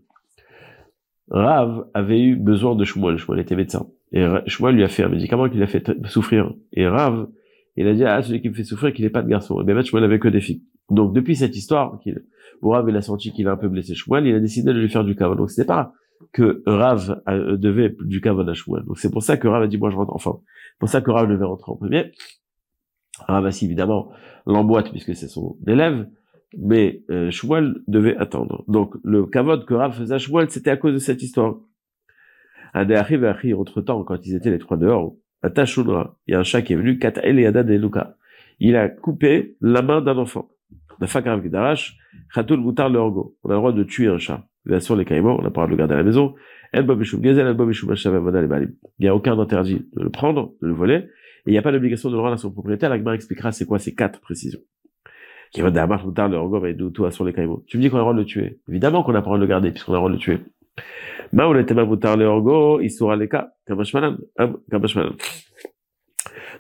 Rav 1.30 1.88
avait 1.94 2.22
eu 2.22 2.36
besoin 2.36 2.76
de 2.76 2.84
Shmuel, 2.84 3.18
Shmuel 3.18 3.40
était 3.40 3.56
médecin. 3.56 3.88
Et 4.12 4.24
Shmuel 4.46 4.76
lui 4.76 4.84
a 4.84 4.88
fait 4.88 5.04
un 5.04 5.10
médicament 5.10 5.50
qui 5.50 5.58
l'a 5.58 5.68
fait 5.68 5.84
souffrir. 6.08 6.54
Et 6.74 6.88
Rav, 6.88 7.28
il 7.76 7.88
a 7.88 7.94
dit, 7.94 8.04
ah, 8.06 8.22
celui 8.22 8.42
qui 8.42 8.50
me 8.50 8.54
fait 8.54 8.64
souffrir, 8.64 8.94
qu'il 8.94 9.04
n'est 9.06 9.10
pas 9.10 9.24
de 9.24 9.30
garçon. 9.30 9.60
Et 9.62 9.64
bien, 9.66 9.82
Shmuel 9.82 10.04
avait 10.04 10.20
que 10.20 10.28
des 10.28 10.42
filles. 10.42 10.64
Donc, 10.90 11.14
depuis 11.14 11.36
cette 11.36 11.56
histoire, 11.56 12.00
Rav, 12.62 12.90
il 12.90 12.96
a 12.96 13.02
senti 13.02 13.32
qu'il 13.32 13.48
a 13.48 13.52
un 13.52 13.58
peu 13.58 13.70
blessé 13.70 13.96
Shmuel, 13.96 14.28
il 14.28 14.36
a 14.36 14.40
décidé 14.40 14.72
de 14.72 14.80
lui 14.80 14.90
faire 14.90 15.04
du 15.04 15.16
kavod. 15.16 15.38
Donc, 15.38 15.50
c'était 15.50 15.66
pas 15.66 15.94
que 16.32 16.64
Rav 16.66 17.22
euh, 17.28 17.58
devait 17.58 17.96
du 18.02 18.22
Kavod. 18.22 18.46
Donc 18.46 18.98
c'est 18.98 19.12
pour 19.12 19.24
ça 19.24 19.38
que 19.38 19.48
Rav 19.48 19.64
a 19.64 19.68
dit 19.68 19.78
moi 19.78 19.90
je 19.90 19.96
rentre 19.96 20.14
enfin. 20.14 20.40
Pour 20.80 20.90
ça 20.90 21.02
que 21.02 21.12
Rav 21.12 21.30
devait 21.30 21.46
rentrer 21.46 21.72
en 21.72 21.78
premier. 21.78 22.12
Rav 23.28 23.50
si 23.52 23.66
évidemment 23.66 24.12
l'emboîte 24.46 24.92
puisque 24.92 25.16
c'est 25.16 25.28
son 25.28 25.58
élève, 25.68 26.08
mais 26.58 27.04
euh, 27.10 27.32
devait 27.88 28.18
attendre. 28.18 28.66
Donc 28.68 28.96
le 29.04 29.26
Kavod 29.26 29.66
que 29.66 29.74
Rav 29.74 29.98
faisait 29.98 30.16
à 30.16 30.18
Shmuel, 30.18 30.50
c'était 30.50 30.72
à 30.72 30.78
cause 30.78 30.94
de 30.94 31.00
cette 31.00 31.24
histoire. 31.24 31.58
arrive 32.74 33.26
entre 33.58 33.82
temps, 33.82 34.04
quand 34.04 34.26
ils 34.26 34.36
étaient 34.36 34.52
les 34.52 34.60
trois 34.60 34.78
dehors, 34.78 35.16
à 35.42 35.50
Tashunra, 35.50 36.18
il 36.28 36.32
y 36.32 36.36
a 36.36 36.40
un 36.40 36.44
chat 36.44 36.62
qui 36.64 36.74
est 36.74 36.76
venu, 36.76 36.98
Kata 36.98 37.22
Eliada 37.24 37.64
de 37.64 37.74
Luka. 37.76 38.18
Il 38.60 38.76
a 38.76 38.90
coupé 38.90 39.56
la 39.62 39.82
main 39.82 40.02
d'un 40.02 40.18
enfant. 40.18 40.50
On 41.00 41.06
a 41.06 41.08
le 43.54 43.56
droit 43.56 43.74
de 43.74 43.84
tuer 43.84 44.08
un 44.08 44.18
chat 44.18 44.48
bien 44.66 44.80
sûr 44.80 44.96
les 44.96 45.06
caïmans, 45.06 45.38
on 45.40 45.46
a 45.46 45.52
pas 45.52 45.62
le 45.62 45.68
de 45.68 45.72
le 45.72 45.78
garder 45.78 45.94
à 45.94 45.98
la 45.98 46.04
maison. 46.04 46.36
Il 46.74 46.82
n'y 49.00 49.08
a 49.08 49.16
aucun 49.16 49.40
interdit 49.40 49.86
de 49.96 50.04
le 50.04 50.10
prendre, 50.10 50.54
de 50.62 50.68
le 50.68 50.74
voler, 50.74 50.96
et 50.96 51.08
il 51.48 51.52
n'y 51.52 51.58
a 51.58 51.62
pas 51.62 51.72
d'obligation 51.72 52.10
de 52.10 52.16
le 52.16 52.22
rendre 52.22 52.34
à 52.34 52.38
son 52.38 52.52
propriétaire. 52.52 52.90
La 52.90 53.14
expliquera 53.14 53.52
c'est 53.52 53.66
quoi 53.66 53.80
ces 53.80 53.96
quatre 53.96 54.20
précisions. 54.20 54.60
Tu 55.54 55.62
me 57.78 57.82
dis 57.82 57.90
qu'on 57.90 57.98
a 57.98 58.00
le 58.00 58.04
droit 58.04 58.14
de 58.14 58.20
le 58.20 58.26
tuer. 58.26 58.60
Évidemment 58.68 59.04
qu'on 59.04 59.14
a 59.14 59.18
le 59.18 59.22
droit 59.22 59.38
de 59.38 59.42
le 59.42 59.48
garder, 59.48 59.72
puisqu'on 59.72 59.94
a 59.94 59.96
le 59.96 60.00
droit 60.00 60.10
de 60.10 60.16
le 60.16 60.20
tuer. 60.20 60.40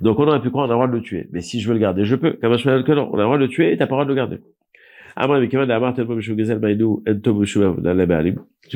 Donc 0.01 0.19
on 0.19 0.27
aurait 0.27 0.41
pu 0.41 0.49
croire 0.49 0.67
qu'on 0.67 0.73
a 0.73 0.75
le 0.75 0.77
droit 0.77 0.87
de 0.87 0.93
le 0.93 1.01
tuer. 1.01 1.27
Mais 1.31 1.41
si 1.41 1.59
je 1.59 1.67
veux 1.67 1.73
le 1.73 1.79
garder, 1.79 2.05
je 2.05 2.15
peux. 2.15 2.37
on 2.41 2.47
a 2.47 2.49
le 2.49 2.83
droit 3.23 3.37
de 3.37 3.43
le 3.43 3.47
tuer 3.47 3.73
et 3.73 3.77
t'as 3.77 3.87
pas 3.87 3.95
le 3.95 4.05
droit 4.05 4.05
de 4.05 4.09
le 4.09 4.15
garder. 4.15 4.39
Tu 5.17 5.27
m'as 5.27 5.39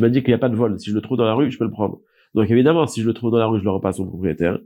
dit 0.10 0.22
qu'il 0.22 0.32
n'y 0.32 0.34
a 0.34 0.38
pas 0.38 0.50
de 0.50 0.56
vol. 0.56 0.80
Si 0.80 0.90
je 0.90 0.96
le 0.96 1.02
trouve 1.02 1.18
dans 1.18 1.26
la 1.26 1.34
rue, 1.34 1.52
je 1.52 1.58
peux 1.58 1.66
le 1.66 1.72
prendre. 1.72 2.00
Donc 2.34 2.50
évidemment, 2.50 2.86
si 2.88 3.02
je 3.02 3.08
le 3.08 3.14
trouve 3.14 3.32
dans 3.32 3.40
la 3.40 3.48
rue, 3.48 3.60
je 3.60 3.64
le 3.64 3.72
rends 3.72 3.80
pas 3.80 3.90
à 3.90 3.94
son 3.94 4.06
propriétaire. 4.08 4.60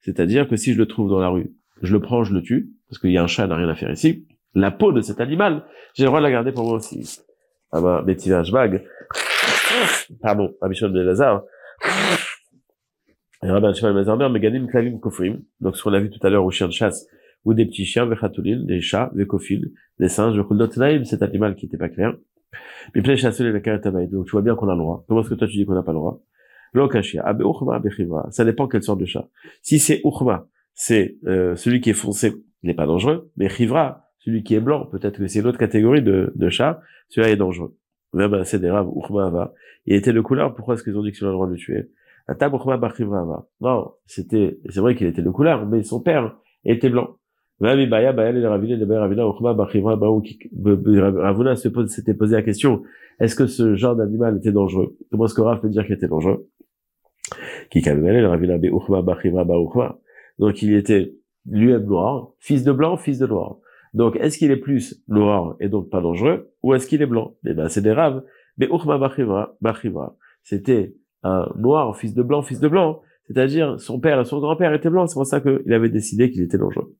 C'est-à-dire 0.00 0.48
que 0.48 0.56
si 0.56 0.72
je 0.72 0.78
le 0.78 0.86
trouve 0.86 1.08
dans 1.10 1.18
la 1.18 1.28
rue, 1.28 1.52
je 1.82 1.92
le 1.92 2.00
prends, 2.00 2.22
je 2.22 2.32
le 2.32 2.42
tue, 2.42 2.70
parce 2.88 3.00
qu'il 3.00 3.10
y 3.10 3.18
a 3.18 3.24
un 3.24 3.26
chat, 3.26 3.46
n'a 3.46 3.56
rien 3.56 3.68
à 3.68 3.74
faire 3.74 3.90
ici. 3.90 4.26
La 4.54 4.70
peau 4.70 4.92
de 4.92 5.00
cet 5.00 5.20
animal, 5.20 5.64
j'ai 5.94 6.04
le 6.04 6.08
droit 6.08 6.20
de 6.20 6.24
la 6.24 6.30
garder 6.30 6.52
pour 6.52 6.64
moi 6.64 6.74
aussi. 6.74 7.20
Amar 7.72 8.04
Betivage 8.04 8.52
Bag. 8.52 8.84
Pardon, 10.20 10.54
Abishon 10.60 10.90
de 10.90 11.00
Lazare. 11.00 11.42
Klavim 14.68 14.98
Kofrim. 14.98 15.42
Donc, 15.60 15.76
ce 15.76 15.82
qu'on 15.82 15.92
a 15.94 15.98
vu 15.98 16.10
tout 16.10 16.24
à 16.24 16.30
l'heure 16.30 16.44
au 16.44 16.50
chien 16.50 16.68
de 16.68 16.72
chasse, 16.72 17.08
ou 17.44 17.54
des 17.54 17.66
petits 17.66 17.84
chiens, 17.84 18.06
Vechatulil, 18.06 18.66
des 18.66 18.80
chats, 18.80 19.10
Vekofil, 19.14 19.72
des 19.98 20.08
singes, 20.08 20.36
Vechuldot 20.36 20.70
Naim, 20.76 21.04
cet 21.04 21.22
animal 21.22 21.54
qui 21.54 21.66
n'était 21.66 21.76
pas 21.78 21.88
clair. 21.88 22.14
Chasseur 23.16 23.52
les 23.52 23.62
karatamaï. 23.62 24.08
Donc, 24.08 24.26
tu 24.26 24.32
vois 24.32 24.42
bien 24.42 24.54
qu'on 24.54 24.68
a 24.68 24.74
le 24.74 24.78
droit. 24.78 25.04
Comment 25.08 25.20
est-ce 25.20 25.30
que 25.30 25.34
toi 25.34 25.48
tu 25.48 25.56
dis 25.56 25.64
qu'on 25.64 25.74
n'a 25.74 25.82
pas 25.82 25.92
le 25.92 25.98
droit? 25.98 26.22
L'okashia, 26.74 27.22
abe 27.24 27.42
uchma, 27.42 27.78
bechiva. 27.78 28.26
Ça 28.30 28.44
dépend 28.44 28.66
quelle 28.66 28.82
sorte 28.82 29.00
de 29.00 29.04
chat. 29.04 29.28
Si 29.62 29.78
c'est 29.78 30.00
uchma, 30.04 30.46
c'est, 30.74 31.16
euh, 31.26 31.54
celui 31.56 31.80
qui 31.80 31.90
est 31.90 31.94
foncé, 31.94 32.32
il 32.62 32.68
n'est 32.68 32.74
pas 32.74 32.86
dangereux. 32.86 33.30
Mais 33.36 33.48
chivra, 33.48 34.08
celui 34.18 34.42
qui 34.42 34.54
est 34.54 34.60
blanc, 34.60 34.86
peut-être 34.86 35.18
que 35.18 35.26
c'est 35.26 35.40
une 35.40 35.46
autre 35.46 35.58
catégorie 35.58 36.02
de, 36.02 36.32
de 36.34 36.48
chat, 36.48 36.80
celui-là 37.08 37.32
est 37.32 37.36
dangereux. 37.36 37.76
Même 38.14 38.44
c'est 38.44 38.58
des 38.58 38.70
raves, 38.70 38.88
uchma 38.94 39.30
va. 39.30 39.54
Il 39.86 39.94
était 39.94 40.12
de 40.12 40.20
couleur, 40.20 40.54
pourquoi 40.54 40.74
est-ce 40.74 40.84
qu'ils 40.84 40.96
ont 40.96 41.02
dit 41.02 41.12
qu'ils 41.12 41.24
ont 41.24 41.28
le 41.28 41.34
droit 41.34 41.46
de 41.46 41.52
le 41.52 41.58
tuer? 41.58 41.90
Non, 43.60 43.92
c'était, 44.06 44.58
c'est 44.68 44.80
vrai 44.80 44.94
qu'il 44.94 45.06
était 45.06 45.22
de 45.22 45.30
couleur, 45.30 45.66
mais 45.66 45.82
son 45.82 46.00
père 46.00 46.36
était 46.64 46.88
blanc. 46.88 47.16
Ravuna 51.20 51.56
se 51.56 51.68
pose, 51.68 51.90
s'était 51.90 52.14
posé 52.14 52.34
la 52.34 52.42
question, 52.42 52.82
est-ce 53.20 53.36
que 53.36 53.46
ce 53.46 53.74
genre 53.76 53.94
d'animal 53.94 54.36
était 54.38 54.52
dangereux? 54.52 54.96
Comment 55.10 55.26
est-ce 55.26 55.34
que 55.34 55.40
Rav 55.40 55.60
peut 55.60 55.68
dire 55.68 55.84
qu'il 55.84 55.94
était 55.94 56.08
dangereux? 56.08 56.48
Donc 60.38 60.62
il 60.62 60.74
était 60.74 61.14
lui 61.46 61.72
noir, 61.72 62.32
fils 62.38 62.64
de 62.64 62.72
blanc, 62.72 62.96
fils 62.96 63.18
de 63.18 63.26
noir. 63.26 63.58
Donc 63.94 64.16
est-ce 64.16 64.38
qu'il 64.38 64.50
est 64.50 64.56
plus 64.56 65.02
noir 65.06 65.56
et 65.60 65.68
donc 65.68 65.88
pas 65.88 66.00
dangereux, 66.00 66.50
ou 66.62 66.74
est-ce 66.74 66.86
qu'il 66.86 67.00
est 67.00 67.06
blanc? 67.06 67.36
Eh 67.46 67.54
ben 67.54 67.68
c'est 67.68 67.82
des 67.82 67.92
raves. 67.92 68.24
Mais 68.58 68.68
c'était 70.42 70.94
un 71.22 71.48
noir, 71.56 71.96
fils 71.96 72.14
de 72.14 72.22
blanc, 72.22 72.42
fils 72.42 72.60
de 72.60 72.68
blanc. 72.68 73.00
C'est-à-dire, 73.26 73.80
son 73.80 74.00
père 74.00 74.20
et 74.20 74.24
son 74.24 74.40
grand-père 74.40 74.74
étaient 74.74 74.90
blancs. 74.90 75.08
C'est 75.08 75.14
pour 75.14 75.26
ça 75.26 75.40
qu'il 75.40 75.72
avait 75.72 75.88
décidé 75.88 76.30
qu'il 76.30 76.42
était 76.42 76.58
dangereux. 76.58 76.94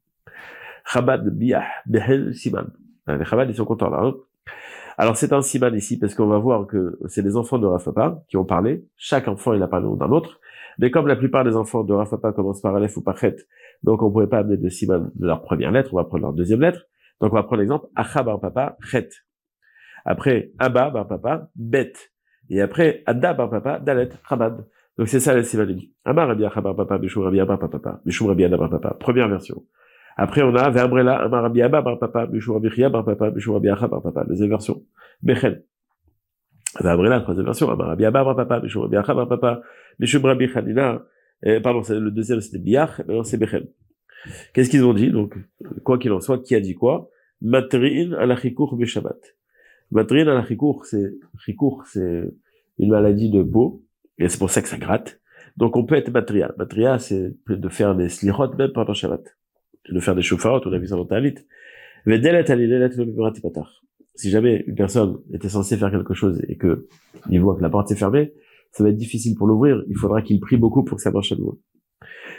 Chabad 0.84 1.28
Biyah 1.28 1.64
Behel 1.86 2.34
Siman. 2.34 2.70
Les 3.06 3.24
Chabad, 3.24 3.48
ils 3.48 3.54
sont 3.54 3.64
contents 3.64 3.90
là. 3.90 4.02
Hein. 4.02 4.14
Alors, 4.98 5.16
c'est 5.16 5.32
un 5.32 5.42
Siman 5.42 5.74
ici, 5.74 5.98
parce 5.98 6.14
qu'on 6.14 6.26
va 6.26 6.38
voir 6.38 6.66
que 6.66 6.98
c'est 7.06 7.22
les 7.22 7.36
enfants 7.36 7.58
de 7.58 7.66
Rafapa 7.66 8.22
qui 8.28 8.36
ont 8.36 8.44
parlé. 8.44 8.86
Chaque 8.96 9.28
enfant, 9.28 9.52
il 9.54 9.62
a 9.62 9.68
parlé 9.68 9.88
d'un 9.96 10.10
autre. 10.10 10.40
Mais 10.78 10.90
comme 10.90 11.06
la 11.06 11.16
plupart 11.16 11.44
des 11.44 11.56
enfants 11.56 11.84
de 11.84 11.92
Rafapa 11.92 12.32
commencent 12.32 12.60
par 12.60 12.74
Aleph 12.74 12.96
ou 12.96 13.02
par 13.02 13.18
Chet, 13.18 13.36
donc 13.82 14.02
on 14.02 14.06
ne 14.06 14.12
pouvait 14.12 14.26
pas 14.26 14.38
amener 14.38 14.56
de 14.56 14.68
Siman 14.68 15.10
de 15.14 15.26
leur 15.26 15.42
première 15.42 15.70
lettre, 15.70 15.90
on 15.92 15.96
va 15.96 16.04
prendre 16.04 16.22
leur 16.22 16.32
deuxième 16.32 16.60
lettre. 16.60 16.86
Donc 17.20 17.32
on 17.32 17.36
va 17.36 17.42
prendre 17.42 17.60
l'exemple, 17.60 17.86
Acha 17.94 18.22
bar 18.22 18.40
papa, 18.40 18.76
Chet. 18.80 19.08
Après, 20.04 20.52
Abba 20.58 20.90
bar 20.90 21.06
papa, 21.06 21.48
Bet. 21.54 21.92
Et 22.50 22.60
après, 22.60 23.02
Adda 23.06 23.34
bar 23.34 23.50
papa, 23.50 23.78
Dalet, 23.78 24.10
Chabad. 24.28 24.66
Donc 24.98 25.08
c'est 25.08 25.20
ça 25.20 25.34
la 25.34 25.42
Simanim. 25.42 25.80
Amar 26.04 26.28
Rabbi 26.28 26.44
Achabar 26.44 26.76
papa, 26.76 26.98
Bishou 26.98 27.22
Rabbi 27.22 27.40
Abba 27.40 27.56
papa, 27.56 28.00
Bishou 28.04 28.26
Rabbi 28.26 28.44
Adda 28.44 28.56
bar 28.56 28.70
papa. 28.70 28.96
Première 28.98 29.28
version. 29.28 29.64
Après, 30.16 30.42
on 30.42 30.54
a 30.54 30.70
Verbrela, 30.70 31.22
Amar 31.22 31.42
Rabbi 31.42 31.62
Abba 31.62 31.82
bar 31.82 31.98
papa, 31.98 32.26
Bishou 32.26 32.54
Rabbi 32.54 32.70
Chia 32.70 32.88
bar 32.88 33.04
papa, 33.04 33.30
Bishou 33.30 33.54
Rabbi 33.54 33.68
bar 33.68 34.02
papa. 34.02 34.24
Deuxième 34.24 34.50
version. 34.50 34.82
Bechen. 35.22 35.62
Verbrela, 36.80 37.20
troisième 37.20 37.46
version. 37.46 37.70
Amar 37.70 37.88
Rabbi 37.88 38.04
Abba 38.04 38.24
bar 38.24 38.36
papa, 38.36 38.60
Bishou 38.60 38.82
Rabbi 38.82 38.96
bar 38.96 39.28
papa, 39.28 39.62
Bishou 39.98 40.20
Rabbi 40.20 40.48
Chanina. 40.48 41.02
pardon, 41.62 41.82
le 41.88 42.10
deuxième 42.10 42.40
c'était 42.40 42.58
Biach, 42.58 42.98
maintenant 42.98 43.24
c'est 43.24 43.38
Bechen. 43.38 43.66
Qu'est-ce 44.52 44.70
qu'ils 44.70 44.84
ont 44.84 44.94
dit? 44.94 45.10
Donc, 45.10 45.34
quoi 45.82 45.98
qu'il 45.98 46.12
en 46.12 46.20
soit, 46.20 46.38
qui 46.38 46.54
a 46.54 46.60
dit 46.60 46.74
quoi? 46.74 47.10
Matrin 47.40 48.12
ala 48.12 48.36
chikour 48.36 48.78
Shabbat. 48.84 49.18
Matrin 49.90 50.28
ala 50.28 50.44
chikour, 50.46 50.86
c'est, 50.86 51.14
chikour, 51.38 51.84
c'est 51.86 52.30
une 52.78 52.90
maladie 52.90 53.30
de 53.30 53.42
peau, 53.42 53.84
et 54.18 54.28
c'est 54.28 54.38
pour 54.38 54.50
ça 54.50 54.62
que 54.62 54.68
ça 54.68 54.78
gratte. 54.78 55.20
Donc 55.56 55.76
on 55.76 55.84
peut 55.84 55.96
être 55.96 56.10
matria. 56.10 56.52
Matria, 56.56 56.98
c'est 56.98 57.34
de 57.48 57.68
faire 57.68 57.94
des 57.94 58.08
slichot 58.08 58.54
même 58.54 58.72
pendant 58.72 58.94
Shabbat. 58.94 59.22
De 59.88 60.00
faire 60.00 60.14
des 60.14 60.22
chauffards, 60.22 60.62
on 60.64 60.72
a 60.72 60.78
vu 60.78 60.86
ça 60.86 60.96
dans 60.96 61.04
Talit. 61.04 61.34
Si 64.14 64.30
jamais 64.30 64.64
une 64.66 64.74
personne 64.74 65.18
était 65.32 65.48
censée 65.48 65.76
faire 65.76 65.90
quelque 65.90 66.14
chose 66.14 66.40
et 66.48 66.56
que 66.56 66.88
il 67.30 67.40
voit 67.40 67.56
que 67.56 67.62
la 67.62 67.70
porte 67.70 67.90
est 67.90 67.96
fermée, 67.96 68.32
ça 68.70 68.84
va 68.84 68.90
être 68.90 68.96
difficile 68.96 69.34
pour 69.36 69.46
l'ouvrir. 69.46 69.82
Il 69.88 69.96
faudra 69.96 70.22
qu'il 70.22 70.40
prie 70.40 70.56
beaucoup 70.56 70.84
pour 70.84 70.96
que 70.96 71.02
ça 71.02 71.10
marche 71.10 71.32
à 71.32 71.36
nouveau. 71.36 71.60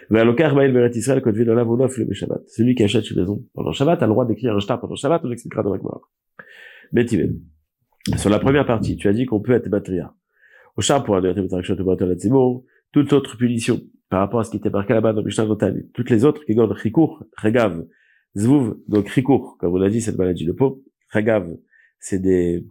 Celui 0.09 0.35
qui 2.75 2.83
achète 2.83 3.11
une 3.11 3.19
maison 3.19 3.45
pendant 3.53 3.71
Shabbat 3.71 4.03
a 4.03 4.05
le 4.05 4.11
droit 4.11 4.25
d'écrire 4.25 4.55
un 4.55 4.59
shtar 4.59 4.79
pendant 4.79 4.95
Shabbat, 4.95 5.21
on 5.23 5.29
l'expliquera 5.29 5.63
dans 5.63 5.71
la 5.71 5.77
Gemara. 5.77 6.01
Mais 6.91 7.05
sur 8.17 8.29
la 8.29 8.39
première 8.39 8.65
partie, 8.65 8.97
tu 8.97 9.07
as 9.07 9.13
dit 9.13 9.25
qu'on 9.25 9.39
peut 9.39 9.53
être 9.53 9.69
matria 9.69 10.13
au 10.75 10.81
char 10.81 11.03
pour 11.03 11.19
toute 12.91 13.13
autre 13.13 13.37
punition 13.37 13.79
par 14.09 14.19
rapport 14.19 14.39
à 14.39 14.43
ce 14.43 14.51
qui 14.51 14.57
était 14.57 14.69
marqué 14.69 14.93
là-bas 14.93 15.13
dans 15.13 15.23
Mishnah 15.23 15.45
Notani, 15.45 15.89
toutes 15.93 16.09
les 16.09 16.25
autres, 16.25 16.45
qui 16.45 16.55
gardent 16.55 16.77
Chikour, 16.77 17.23
Regav, 17.37 17.85
Zvouv, 18.37 18.77
donc 18.87 19.09
Chikour, 19.09 19.57
comme 19.59 19.73
on 19.73 19.81
a 19.81 19.89
dit, 19.89 20.01
c'est 20.01 20.11
une 20.11 20.17
maladie 20.17 20.45
de 20.45 20.51
peau, 20.51 20.83
Regav, 21.11 21.49
c'est 21.99 22.19
des 22.19 22.65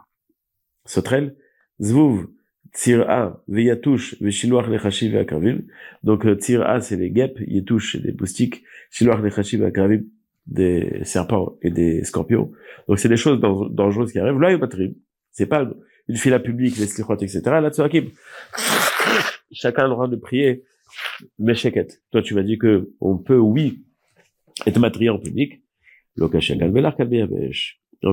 sauterelles, 0.84 1.36
Zvouv, 1.80 2.28
Tsira, 2.74 3.42
Veyatouche, 3.48 4.16
Veshiloach 4.20 4.68
Lechashi 4.68 5.10
Veakravim, 5.10 5.62
donc 6.02 6.24
euh, 6.24 6.34
Tsira, 6.36 6.80
c'est 6.80 6.96
les 6.96 7.10
guêpes, 7.10 7.38
Yetouche, 7.46 7.92
c'est 7.92 8.02
des 8.02 8.12
moustiques, 8.12 8.62
Shiloach 8.90 9.20
Lechashi 9.20 9.56
Veakravim, 9.56 10.02
des 10.46 11.00
serpents 11.04 11.56
et 11.62 11.70
des 11.70 12.04
scorpions. 12.04 12.50
Donc 12.88 12.98
c'est 12.98 13.08
des 13.08 13.16
choses 13.16 13.40
dangereuses 13.40 14.12
qui 14.12 14.18
arrivent. 14.18 14.40
Là, 14.40 14.52
il 14.52 14.94
C'est 15.30 15.46
pas 15.46 15.70
une 16.08 16.16
fila 16.16 16.40
publique, 16.40 16.76
les 16.78 16.84
etc. 16.84 17.40
Là-dessus, 17.44 17.82
chacun 19.52 19.82
a 19.82 19.84
le 19.84 19.90
droit 19.90 20.08
de 20.08 20.16
prier, 20.16 20.64
mais 21.38 21.54
Toi, 22.10 22.22
tu 22.22 22.34
m'as 22.34 22.42
dit 22.42 22.58
que 22.58 22.90
on 23.00 23.18
peut, 23.18 23.38
oui, 23.38 23.84
être 24.66 24.78
matrié 24.78 25.08
en 25.10 25.18
public. 25.18 25.62
En 26.20 26.28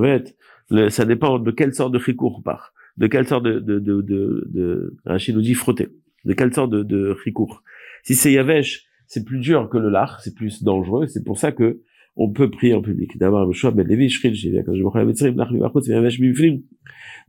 fait, 0.02 0.38
ça 0.90 1.06
dépend 1.06 1.40
de 1.40 1.52
quelle 1.52 1.74
sorte 1.74 1.94
de 1.94 2.00
chikour 2.00 2.38
on 2.40 2.42
part, 2.42 2.74
de 2.98 3.08
quelle 3.08 3.28
sorte 3.28 3.44
de, 3.44 3.60
de, 3.60 3.80
de, 3.80 4.02
de, 4.02 4.48
de 4.54 4.98
Rachid 5.06 5.36
nous 5.36 5.42
dit 5.42 5.54
frotter, 5.54 5.90
de 6.26 6.34
quelle 6.34 6.54
sorte 6.54 6.72
de, 6.72 6.84
de 6.84 7.16
chikour. 7.24 7.64
Si 8.04 8.16
c'est 8.16 8.32
yavesh, 8.32 8.86
c'est 9.08 9.26
plus 9.26 9.40
dur 9.40 9.70
que 9.70 9.78
le 9.78 9.90
lard, 9.90 10.22
c'est 10.22 10.36
plus 10.36 10.64
dangereux, 10.64 11.08
c'est 11.08 11.24
pour 11.24 11.38
ça 11.38 11.52
que 11.52 11.82
on 12.16 12.32
peut 12.32 12.50
prier 12.50 12.74
en 12.74 12.82
public. 12.82 13.18
D'abord, 13.18 13.50
ben 13.74 13.88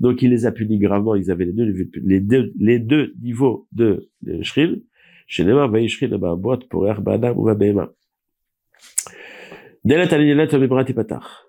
donc 0.00 0.22
il 0.22 0.30
les 0.30 0.46
a 0.46 0.52
punis 0.52 0.78
gravement, 0.78 1.14
ils 1.14 1.30
avaient 1.30 1.44
les 1.44 1.52
deux, 1.52 1.72
les 2.02 2.20
deux, 2.20 2.52
les 2.58 2.78
deux 2.78 3.14
niveaux 3.22 3.68
de, 3.72 4.10
de 4.22 4.42
shril. 4.42 4.82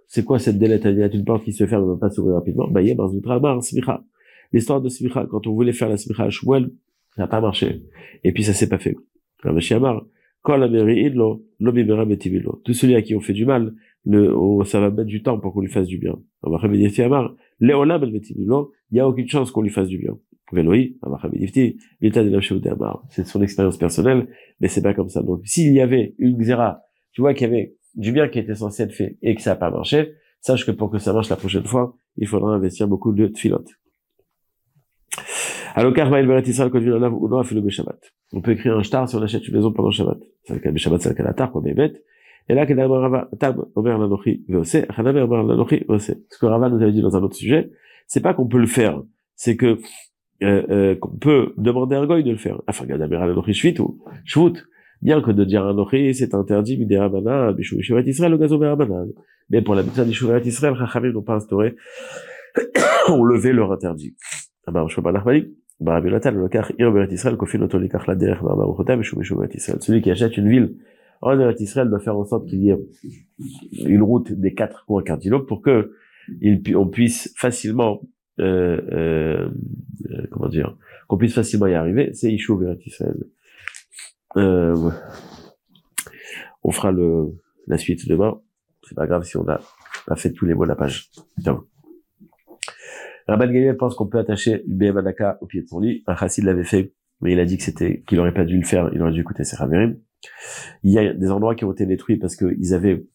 C'est 0.08 0.24
quoi 0.24 0.38
cette 0.38 0.60
delet? 0.60 0.80
Une 1.14 1.26
porte 1.26 1.44
qui 1.44 1.52
se 1.52 1.66
ferme 1.66 1.86
ne 1.86 1.94
va 1.94 1.98
pas 1.98 2.10
s'ouvrir 2.12 2.36
rapidement. 2.36 2.70
L'histoire 4.54 4.82
de 4.82 4.90
smicha, 4.90 5.26
quand 5.26 5.48
on 5.48 5.54
voulait 5.54 5.74
faire 5.74 5.90
la 5.90 5.98
smicha 5.98 6.26
à 6.26 6.30
Shmuel, 6.30 6.72
ça 7.16 7.24
n'a 7.24 7.28
pas 7.28 7.42
marché. 7.42 7.82
Et 8.24 8.32
puis 8.32 8.44
ça 8.44 8.54
s'est 8.54 8.70
pas 8.70 8.78
fait. 8.78 8.96
Tout 12.64 12.74
celui 12.74 12.96
à 12.96 13.02
qui 13.02 13.16
on 13.16 13.20
fait 13.20 13.34
du 13.34 13.46
mal, 13.46 13.74
le, 14.06 14.34
ça 14.66 14.80
va 14.80 14.90
mettre 14.90 15.06
du 15.06 15.22
temps 15.22 15.40
pour 15.40 15.54
qu'on 15.54 15.62
lui 15.62 15.72
fasse 15.72 15.88
du 15.88 15.98
bien. 15.98 16.18
Il 17.62 17.68
n'y 18.92 19.00
a 19.00 19.08
aucune 19.08 19.28
chance 19.28 19.52
qu'on 19.52 19.62
lui 19.62 19.70
fasse 19.70 19.88
du 19.88 20.00
bien. 20.00 20.18
C'est 23.10 23.26
son 23.26 23.42
expérience 23.42 23.78
personnelle, 23.78 24.28
mais 24.60 24.68
c'est 24.68 24.82
pas 24.82 24.94
comme 24.94 25.10
ça. 25.10 25.22
Donc, 25.22 25.42
s'il 25.46 25.74
y 25.74 25.80
avait 25.80 26.16
une 26.18 26.38
xéra, 26.38 26.82
tu 27.14 27.22
vois 27.22 27.34
qu'il 27.34 27.48
y 27.48 27.50
avait 27.50 27.76
du 27.96 28.12
bien 28.12 28.28
qui 28.28 28.40
était 28.40 28.56
censé 28.56 28.84
être 28.84 28.94
fait 28.94 29.18
et 29.22 29.36
que 29.36 29.42
ça 29.42 29.52
n'a 29.52 29.56
pas 29.56 29.70
marché, 29.72 30.14
sache 30.42 30.66
que 30.66 30.72
pour 30.72 30.90
que 30.90 30.98
ça 30.98 31.14
marche 31.14 31.30
la 31.30 31.36
prochaine 31.36 31.66
fois, 31.66 31.98
il 32.18 32.28
faudra 32.28 32.54
investir 32.54 32.88
beaucoup 32.88 33.14
de 33.14 33.32
filotes. 33.36 33.70
On 38.34 38.42
peut 38.42 38.52
écrire 38.52 38.78
un 38.78 38.84
shtar 38.84 39.10
si 39.10 39.16
on 39.16 39.22
achète 39.22 39.48
une 39.48 39.56
maison 39.56 39.72
pendant 39.72 39.92
Shabbat. 39.92 40.20
C'est 40.44 40.54
le 40.54 40.60
cas 40.60 40.72
de 40.72 40.78
Shabbat, 40.78 41.02
c'est 41.02 41.10
le 41.10 41.16
cas 41.16 41.24
d'Atar, 41.24 41.52
quoi, 41.52 41.62
bête. 41.62 42.04
Et 42.50 42.56
là, 42.56 42.66
Ce 42.68 42.74
que 46.40 46.46
Rava 46.46 46.70
nous 46.70 46.82
avait 46.82 46.92
dit 46.92 47.02
dans 47.02 47.16
un 47.16 47.24
autre 47.24 47.36
sujet, 47.36 47.72
c'est 48.08 48.22
pas 48.22 48.34
qu'on 48.34 48.48
peut 48.48 48.58
le 48.60 48.68
faire, 48.68 49.02
c'est 49.36 49.56
que 49.56 49.78
euh, 50.44 50.64
euh, 50.70 50.96
qu'on 50.96 51.16
peut 51.18 51.54
demander 51.58 51.96
à 51.96 52.02
un 52.02 52.08
goy 52.08 52.24
de 52.24 52.32
le 52.32 52.38
faire. 52.38 52.62
Enfin, 52.68 52.86
ou 52.86 53.44
Bien 55.02 55.22
que 55.22 55.32
de 55.32 55.44
dire 55.46 55.66
un 55.66 55.74
nochi, 55.74 56.14
c'est 56.14 56.36
interdit, 56.36 56.78
midérabana, 56.78 57.54
bishou 57.54 57.78
yeshivat 57.78 58.02
Israël, 58.02 58.32
le 58.32 58.38
gazo 58.38 58.60
Mais 59.50 59.62
pour 59.62 59.76
la 59.76 59.84
mitzvah 59.84 60.06
d'Ishuvat 60.06 60.42
Israël, 60.42 60.76
Chachamim 60.78 61.12
n'ont 61.12 61.24
pas 61.24 61.36
instauré, 61.36 61.76
ont 63.08 63.24
levé 63.24 63.52
leur 63.54 63.72
interdit. 63.72 64.16
Ah 64.68 64.72
ben, 64.72 64.88
je 64.88 64.96
peux 64.96 65.02
pas 65.02 65.12
Celui 69.80 70.02
qui 70.02 70.12
achète 70.12 70.38
une 70.38 70.50
ville 70.50 70.76
en 71.22 71.38
Israël 71.62 71.90
doit 71.90 72.00
faire 72.00 72.18
en 72.18 72.26
sorte 72.26 72.48
qu'il 72.48 72.64
y 72.64 72.70
ait 72.70 72.78
une 73.86 74.02
route 74.02 74.32
des 74.32 74.54
quatre 74.54 74.86
coins 74.86 75.04
cardinaux 75.04 75.42
pour 75.42 75.62
que 75.62 75.92
on 76.76 76.88
puisse 76.88 77.34
facilement, 77.38 78.02
euh, 78.40 78.82
euh, 78.92 79.50
euh, 80.10 80.28
comment 80.32 80.50
dire, 80.50 80.78
qu'on 81.08 81.18
puisse 81.18 81.34
facilement 81.34 81.68
y 81.68 81.74
arriver. 81.74 82.12
C'est 82.14 82.32
Eretz 82.32 82.86
Israël. 82.86 83.18
Euh, 84.38 84.92
on 86.64 86.72
fera 86.72 86.92
le, 86.92 87.34
la 87.68 87.78
suite 87.78 88.08
demain. 88.08 88.40
C'est 88.84 88.96
pas 88.96 89.08
grave 89.08 89.24
si 89.24 89.38
on 89.38 89.48
a 89.48 89.60
pas 90.08 90.16
fait 90.16 90.32
tous 90.32 90.46
les 90.46 90.54
mots 90.54 90.64
de 90.64 90.70
la 90.70 90.76
page. 90.76 91.10
Ciao. 91.44 91.71
Rabban 93.32 93.46
Gamliel 93.46 93.78
pense 93.78 93.96
qu'on 93.96 94.08
peut 94.08 94.20
attacher 94.20 94.64
une 94.68 94.92
Manaka 94.92 95.38
au 95.42 95.46
pied 95.46 95.62
de 95.62 95.68
son 95.68 95.80
lit. 95.80 96.04
Un 96.06 96.16
chassid 96.16 96.44
l'avait 96.44 96.66
fait, 96.66 96.94
mais 97.22 97.32
il 97.32 97.40
a 97.40 97.46
dit 97.46 97.58
que 97.58 97.64
c'était, 97.64 98.04
qu'il 98.06 98.20
aurait 98.20 98.34
pas 98.34 98.44
dû 98.44 98.58
le 98.58 98.66
faire, 98.66 98.90
il 98.94 99.02
aurait 99.02 99.14
dû 99.14 99.22
écouter 99.22 99.46
ses 99.46 99.56
Raverim. 99.56 99.96
Il 100.84 100.92
y 100.92 101.00
a 101.00 101.14
des 101.14 101.32
endroits 101.32 101.56
qui 101.56 101.64
ont 101.64 101.72
été 101.72 101.86
détruits 101.86 102.18
parce 102.18 102.36
qu'ils 102.36 102.74
avaient 102.74 103.06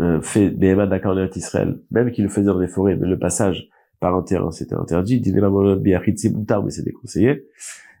euh, 0.00 0.22
fait 0.22 0.48
Behema 0.48 0.86
Daka 0.86 1.10
en 1.10 1.28
Israël, 1.28 1.78
même 1.90 2.10
qu'ils 2.10 2.24
le 2.24 2.30
faisaient 2.30 2.46
dans 2.46 2.58
les 2.58 2.68
forêts, 2.68 2.96
mais 2.96 3.06
le 3.06 3.18
passage 3.18 3.68
par 4.00 4.16
un 4.16 4.22
terrain, 4.22 4.50
c'était 4.50 4.74
interdit. 4.74 5.22
mais 5.24 6.70
c'est 6.70 6.82
déconseillé. 6.82 7.44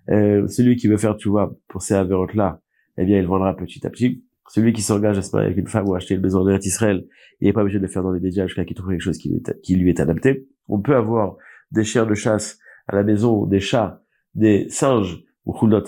Euh, 0.08 0.46
celui 0.48 0.76
qui 0.76 0.88
veut 0.88 0.96
faire, 0.96 1.16
tu 1.16 1.28
vois, 1.28 1.58
pour 1.68 1.82
ces 1.82 1.94
avérotes-là, 1.94 2.62
eh 2.96 3.04
bien, 3.04 3.18
il 3.18 3.26
vendra 3.26 3.54
petit 3.54 3.86
à 3.86 3.90
petit. 3.90 4.24
Celui 4.48 4.72
qui 4.72 4.80
s'engage 4.80 5.18
à 5.18 5.22
se 5.22 5.30
marier 5.32 5.48
avec 5.48 5.58
une 5.58 5.66
femme 5.66 5.86
ou 5.88 5.94
acheter 5.94 6.14
une 6.14 6.22
maison 6.22 6.40
en 6.40 6.58
Israël, 6.58 7.04
il 7.40 7.46
n'est 7.46 7.52
pas 7.52 7.60
obligé 7.60 7.78
de 7.78 7.82
le 7.82 7.88
faire 7.88 8.02
dans 8.02 8.12
les 8.12 8.20
médias 8.20 8.46
jusqu'à 8.46 8.64
qu'il 8.64 8.76
trouve 8.76 8.90
quelque 8.90 9.00
chose 9.00 9.18
qui 9.18 9.28
lui, 9.28 9.36
est, 9.36 9.60
qui 9.60 9.76
lui 9.76 9.90
est 9.90 10.00
adapté. 10.00 10.46
On 10.68 10.80
peut 10.80 10.96
avoir 10.96 11.36
des 11.72 11.84
chiens 11.84 12.06
de 12.06 12.14
chasse 12.14 12.58
à 12.88 12.96
la 12.96 13.02
maison, 13.02 13.46
des 13.46 13.60
chats, 13.60 14.02
des 14.34 14.66
singes 14.68 15.24
ou 15.44 15.52
Khulot 15.52 15.82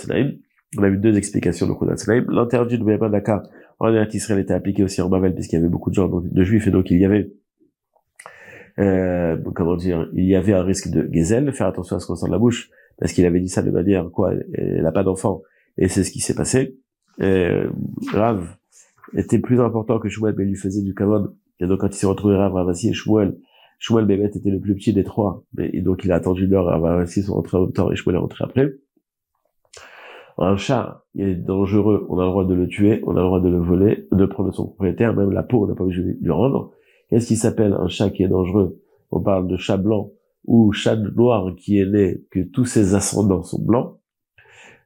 On 0.77 0.83
a 0.83 0.89
vu 0.89 0.99
deux 0.99 1.17
explications 1.17 1.67
de 1.67 1.73
Khulot 1.73 1.95
L'interdit 2.33 2.79
de 2.79 2.85
Béhéman 2.85 3.11
Daka 3.11 3.43
en 3.79 3.95
Israël 3.95 4.41
était 4.41 4.55
appliqué 4.55 4.83
aussi 4.83 5.01
en 5.01 5.09
Babel 5.09 5.35
puisqu'il 5.35 5.57
y 5.57 5.59
avait 5.59 5.69
beaucoup 5.69 5.91
de 5.91 5.95
gens 5.95 6.09
de 6.09 6.45
juifs 6.45 6.67
et 6.67 6.71
donc 6.71 6.91
il 6.91 6.99
y 6.99 7.05
avait 7.05 7.31
euh, 8.79 9.37
comment 9.55 9.77
dire, 9.77 10.09
il 10.15 10.25
y 10.25 10.37
avait 10.37 10.53
un 10.53 10.63
risque 10.63 10.89
de 10.89 11.09
Gezel, 11.13 11.53
faire 11.53 11.67
attention 11.67 11.97
à 11.97 12.01
ce 12.01 12.07
qu'on 12.07 12.15
sent 12.15 12.27
de 12.27 12.33
la 12.33 12.39
bouche, 12.39 12.71
parce 12.99 13.13
qu'il 13.13 13.27
avait 13.27 13.41
dit 13.41 13.49
ça 13.49 13.63
de 13.63 13.71
manière, 13.71 14.09
quoi, 14.11 14.33
elle 14.55 14.83
n'a 14.83 14.93
pas 14.93 15.03
d'enfant, 15.03 15.43
et 15.77 15.89
c'est 15.89 16.05
ce 16.05 16.11
qui 16.13 16.21
s'est 16.21 16.35
passé. 16.35 16.77
Euh, 17.21 17.69
Rav 18.13 18.57
était 19.15 19.41
plus 19.41 19.61
important 19.61 19.99
que 19.99 20.09
Shmuel, 20.09 20.35
mais 20.37 20.45
il 20.45 20.51
lui 20.51 20.57
faisait 20.57 20.83
du 20.83 20.95
kavod, 20.95 21.35
et 21.61 21.67
donc 21.67 21.81
quand 21.81 21.89
il 21.89 21.99
s'est 21.99 22.07
retrouvé 22.07 22.37
Rav, 22.37 22.53
Ravassi 22.53 22.91
et 22.91 22.93
Shmuel, 22.93 23.37
Shmuel 23.79 24.07
Bémet 24.07 24.27
était 24.27 24.51
le 24.51 24.61
plus 24.61 24.75
petit 24.75 24.93
des 24.93 25.05
trois, 25.05 25.45
mais, 25.55 25.71
et 25.73 25.81
donc 25.81 26.05
il 26.05 26.13
a 26.13 26.17
attendu 26.17 26.45
une 26.45 26.55
heure, 26.55 26.67
Ravassi 26.67 27.23
sont 27.23 27.35
rentrés 27.35 27.57
en 27.57 27.67
temps, 27.69 27.91
et 27.91 27.97
Shmuel 27.97 28.17
est 28.17 28.21
rentré 28.21 28.45
après. 28.45 28.73
Un 30.39 30.57
chat, 30.57 31.05
il 31.15 31.29
est 31.29 31.35
dangereux, 31.35 32.07
on 32.09 32.19
a 32.19 32.25
le 32.25 32.31
droit 32.31 32.45
de 32.45 32.55
le 32.55 32.69
tuer, 32.69 33.03
on 33.05 33.17
a 33.17 33.21
le 33.21 33.27
droit 33.27 33.41
de 33.41 33.49
le 33.49 33.59
voler, 33.59 34.07
de 34.13 34.27
prendre 34.27 34.53
son 34.53 34.67
propriétaire, 34.67 35.15
même 35.15 35.33
la 35.33 35.43
peau, 35.43 35.65
on 35.65 35.67
n'a 35.67 35.75
pas 35.75 35.85
obligé 35.85 36.03
de 36.03 36.17
lui 36.21 36.31
rendre. 36.31 36.73
Qu'est-ce 37.11 37.27
qui 37.27 37.37
s'appelle 37.37 37.73
un 37.73 37.89
chat 37.89 38.11
qui 38.11 38.23
est 38.23 38.29
dangereux? 38.29 38.81
On 39.11 39.21
parle 39.21 39.49
de 39.49 39.57
chat 39.57 39.79
blanc 39.79 40.13
ou 40.45 40.73
chat 40.73 40.97
noir 40.97 41.55
qui 41.57 41.79
est 41.79 41.87
né, 41.87 42.23
que 42.31 42.41
tous 42.41 42.67
ses 42.67 42.95
ascendants 42.95 43.43
sont 43.43 43.63
blancs. 43.63 43.99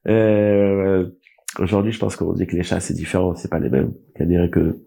Euh, 0.08 1.10
Aujourd'hui, 1.58 1.92
je 1.92 1.98
pense 1.98 2.16
qu'on 2.16 2.32
dit 2.32 2.46
que 2.46 2.56
les 2.56 2.62
chats 2.62 2.80
c'est 2.80 2.94
différent, 2.94 3.34
c'est 3.34 3.50
pas 3.50 3.58
les 3.58 3.68
mêmes. 3.68 3.92
cest 4.16 4.28
dirait 4.28 4.48
que 4.48 4.78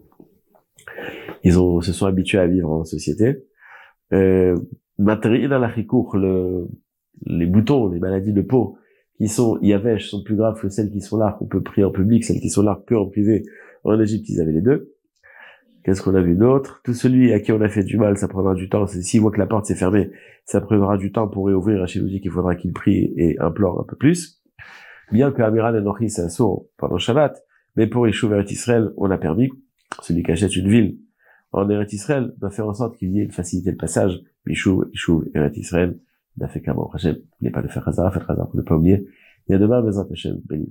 ils 1.44 1.58
ont 1.60 1.80
se 1.80 1.92
sont 1.92 2.06
habitués 2.06 2.38
à 2.38 2.46
vivre 2.46 2.70
en 2.70 2.84
société. 2.84 3.45
Euh, 4.12 4.56
dans 4.98 5.58
la 5.58 5.72
le, 5.76 6.68
les 7.26 7.46
boutons, 7.46 7.88
les 7.90 7.98
maladies 7.98 8.32
de 8.32 8.42
peau 8.42 8.78
qui 9.18 9.28
sont 9.28 9.58
Yavesh 9.62 10.10
sont 10.10 10.22
plus 10.22 10.36
graves 10.36 10.60
que 10.60 10.68
celles 10.68 10.90
qui 10.90 11.00
sont 11.00 11.16
là 11.16 11.36
qu'on 11.38 11.46
peut 11.46 11.62
prier 11.62 11.84
en 11.84 11.90
public, 11.90 12.24
celles 12.24 12.40
qui 12.40 12.50
sont 12.50 12.62
là 12.62 12.82
que 12.86 12.94
en 12.94 13.06
privé. 13.06 13.44
En 13.84 13.98
Égypte, 14.00 14.28
ils 14.28 14.40
avaient 14.40 14.52
les 14.52 14.60
deux. 14.60 14.92
Qu'est-ce 15.84 16.02
qu'on 16.02 16.14
a 16.16 16.20
vu 16.20 16.34
d'autre? 16.34 16.80
Tout 16.84 16.94
celui 16.94 17.32
à 17.32 17.38
qui 17.38 17.52
on 17.52 17.60
a 17.60 17.68
fait 17.68 17.84
du 17.84 17.96
mal, 17.96 18.18
ça 18.18 18.26
prendra 18.26 18.54
du 18.54 18.68
temps. 18.68 18.86
C'est 18.86 19.02
six 19.02 19.20
mois 19.20 19.30
que 19.30 19.38
la 19.38 19.46
porte 19.46 19.66
s'est 19.66 19.76
fermée, 19.76 20.10
ça 20.44 20.60
prendra 20.60 20.98
du 20.98 21.12
temps 21.12 21.28
pour 21.28 21.46
réouvrir. 21.46 21.80
Rachid 21.80 22.02
nous 22.02 22.08
dit 22.08 22.20
qu'il 22.20 22.32
faudra 22.32 22.56
qu'il 22.56 22.72
prie 22.72 23.14
et 23.16 23.38
implore 23.38 23.80
un 23.80 23.84
peu 23.84 23.96
plus. 23.96 24.42
Bien 25.12 25.30
que 25.30 25.40
Amiral 25.42 25.76
Enochi 25.76 26.10
s'assaut 26.10 26.68
pendant 26.76 26.98
Shabbat, 26.98 27.40
mais 27.76 27.86
pour 27.86 28.08
Yeshua 28.08 28.42
Israël, 28.42 28.90
on 28.96 29.10
a 29.12 29.18
permis, 29.18 29.48
celui 30.02 30.24
qui 30.24 30.32
achète 30.32 30.56
une 30.56 30.68
ville 30.68 30.98
en 31.56 31.68
Eretz 31.70 31.92
Israël 31.92 32.34
doit 32.38 32.50
faire 32.50 32.68
en 32.68 32.74
sorte 32.74 32.96
qu'il 32.98 33.12
y 33.12 33.20
ait 33.20 33.28
facilité 33.28 33.72
de 33.72 33.76
passage. 33.76 34.22
Yeshua, 34.46 34.86
Yeshua 34.92 35.24
Eretz 35.34 35.56
Israël 35.56 35.98
n'a 36.36 36.48
fait 36.48 36.60
qu'un 36.60 36.76
Hashem. 36.92 37.16
n'est 37.40 37.50
pas 37.50 37.62
de 37.62 37.68
faire 37.68 37.86
hasard, 37.88 38.12
faire 38.12 38.30
hasard 38.30 38.48
pour 38.48 38.56
ne 38.56 38.62
pas 38.62 38.76
oublier. 38.76 39.06
Il 39.48 39.52
y 39.52 39.54
a 39.54 39.58
demain, 39.58 39.80
béni 39.80 40.66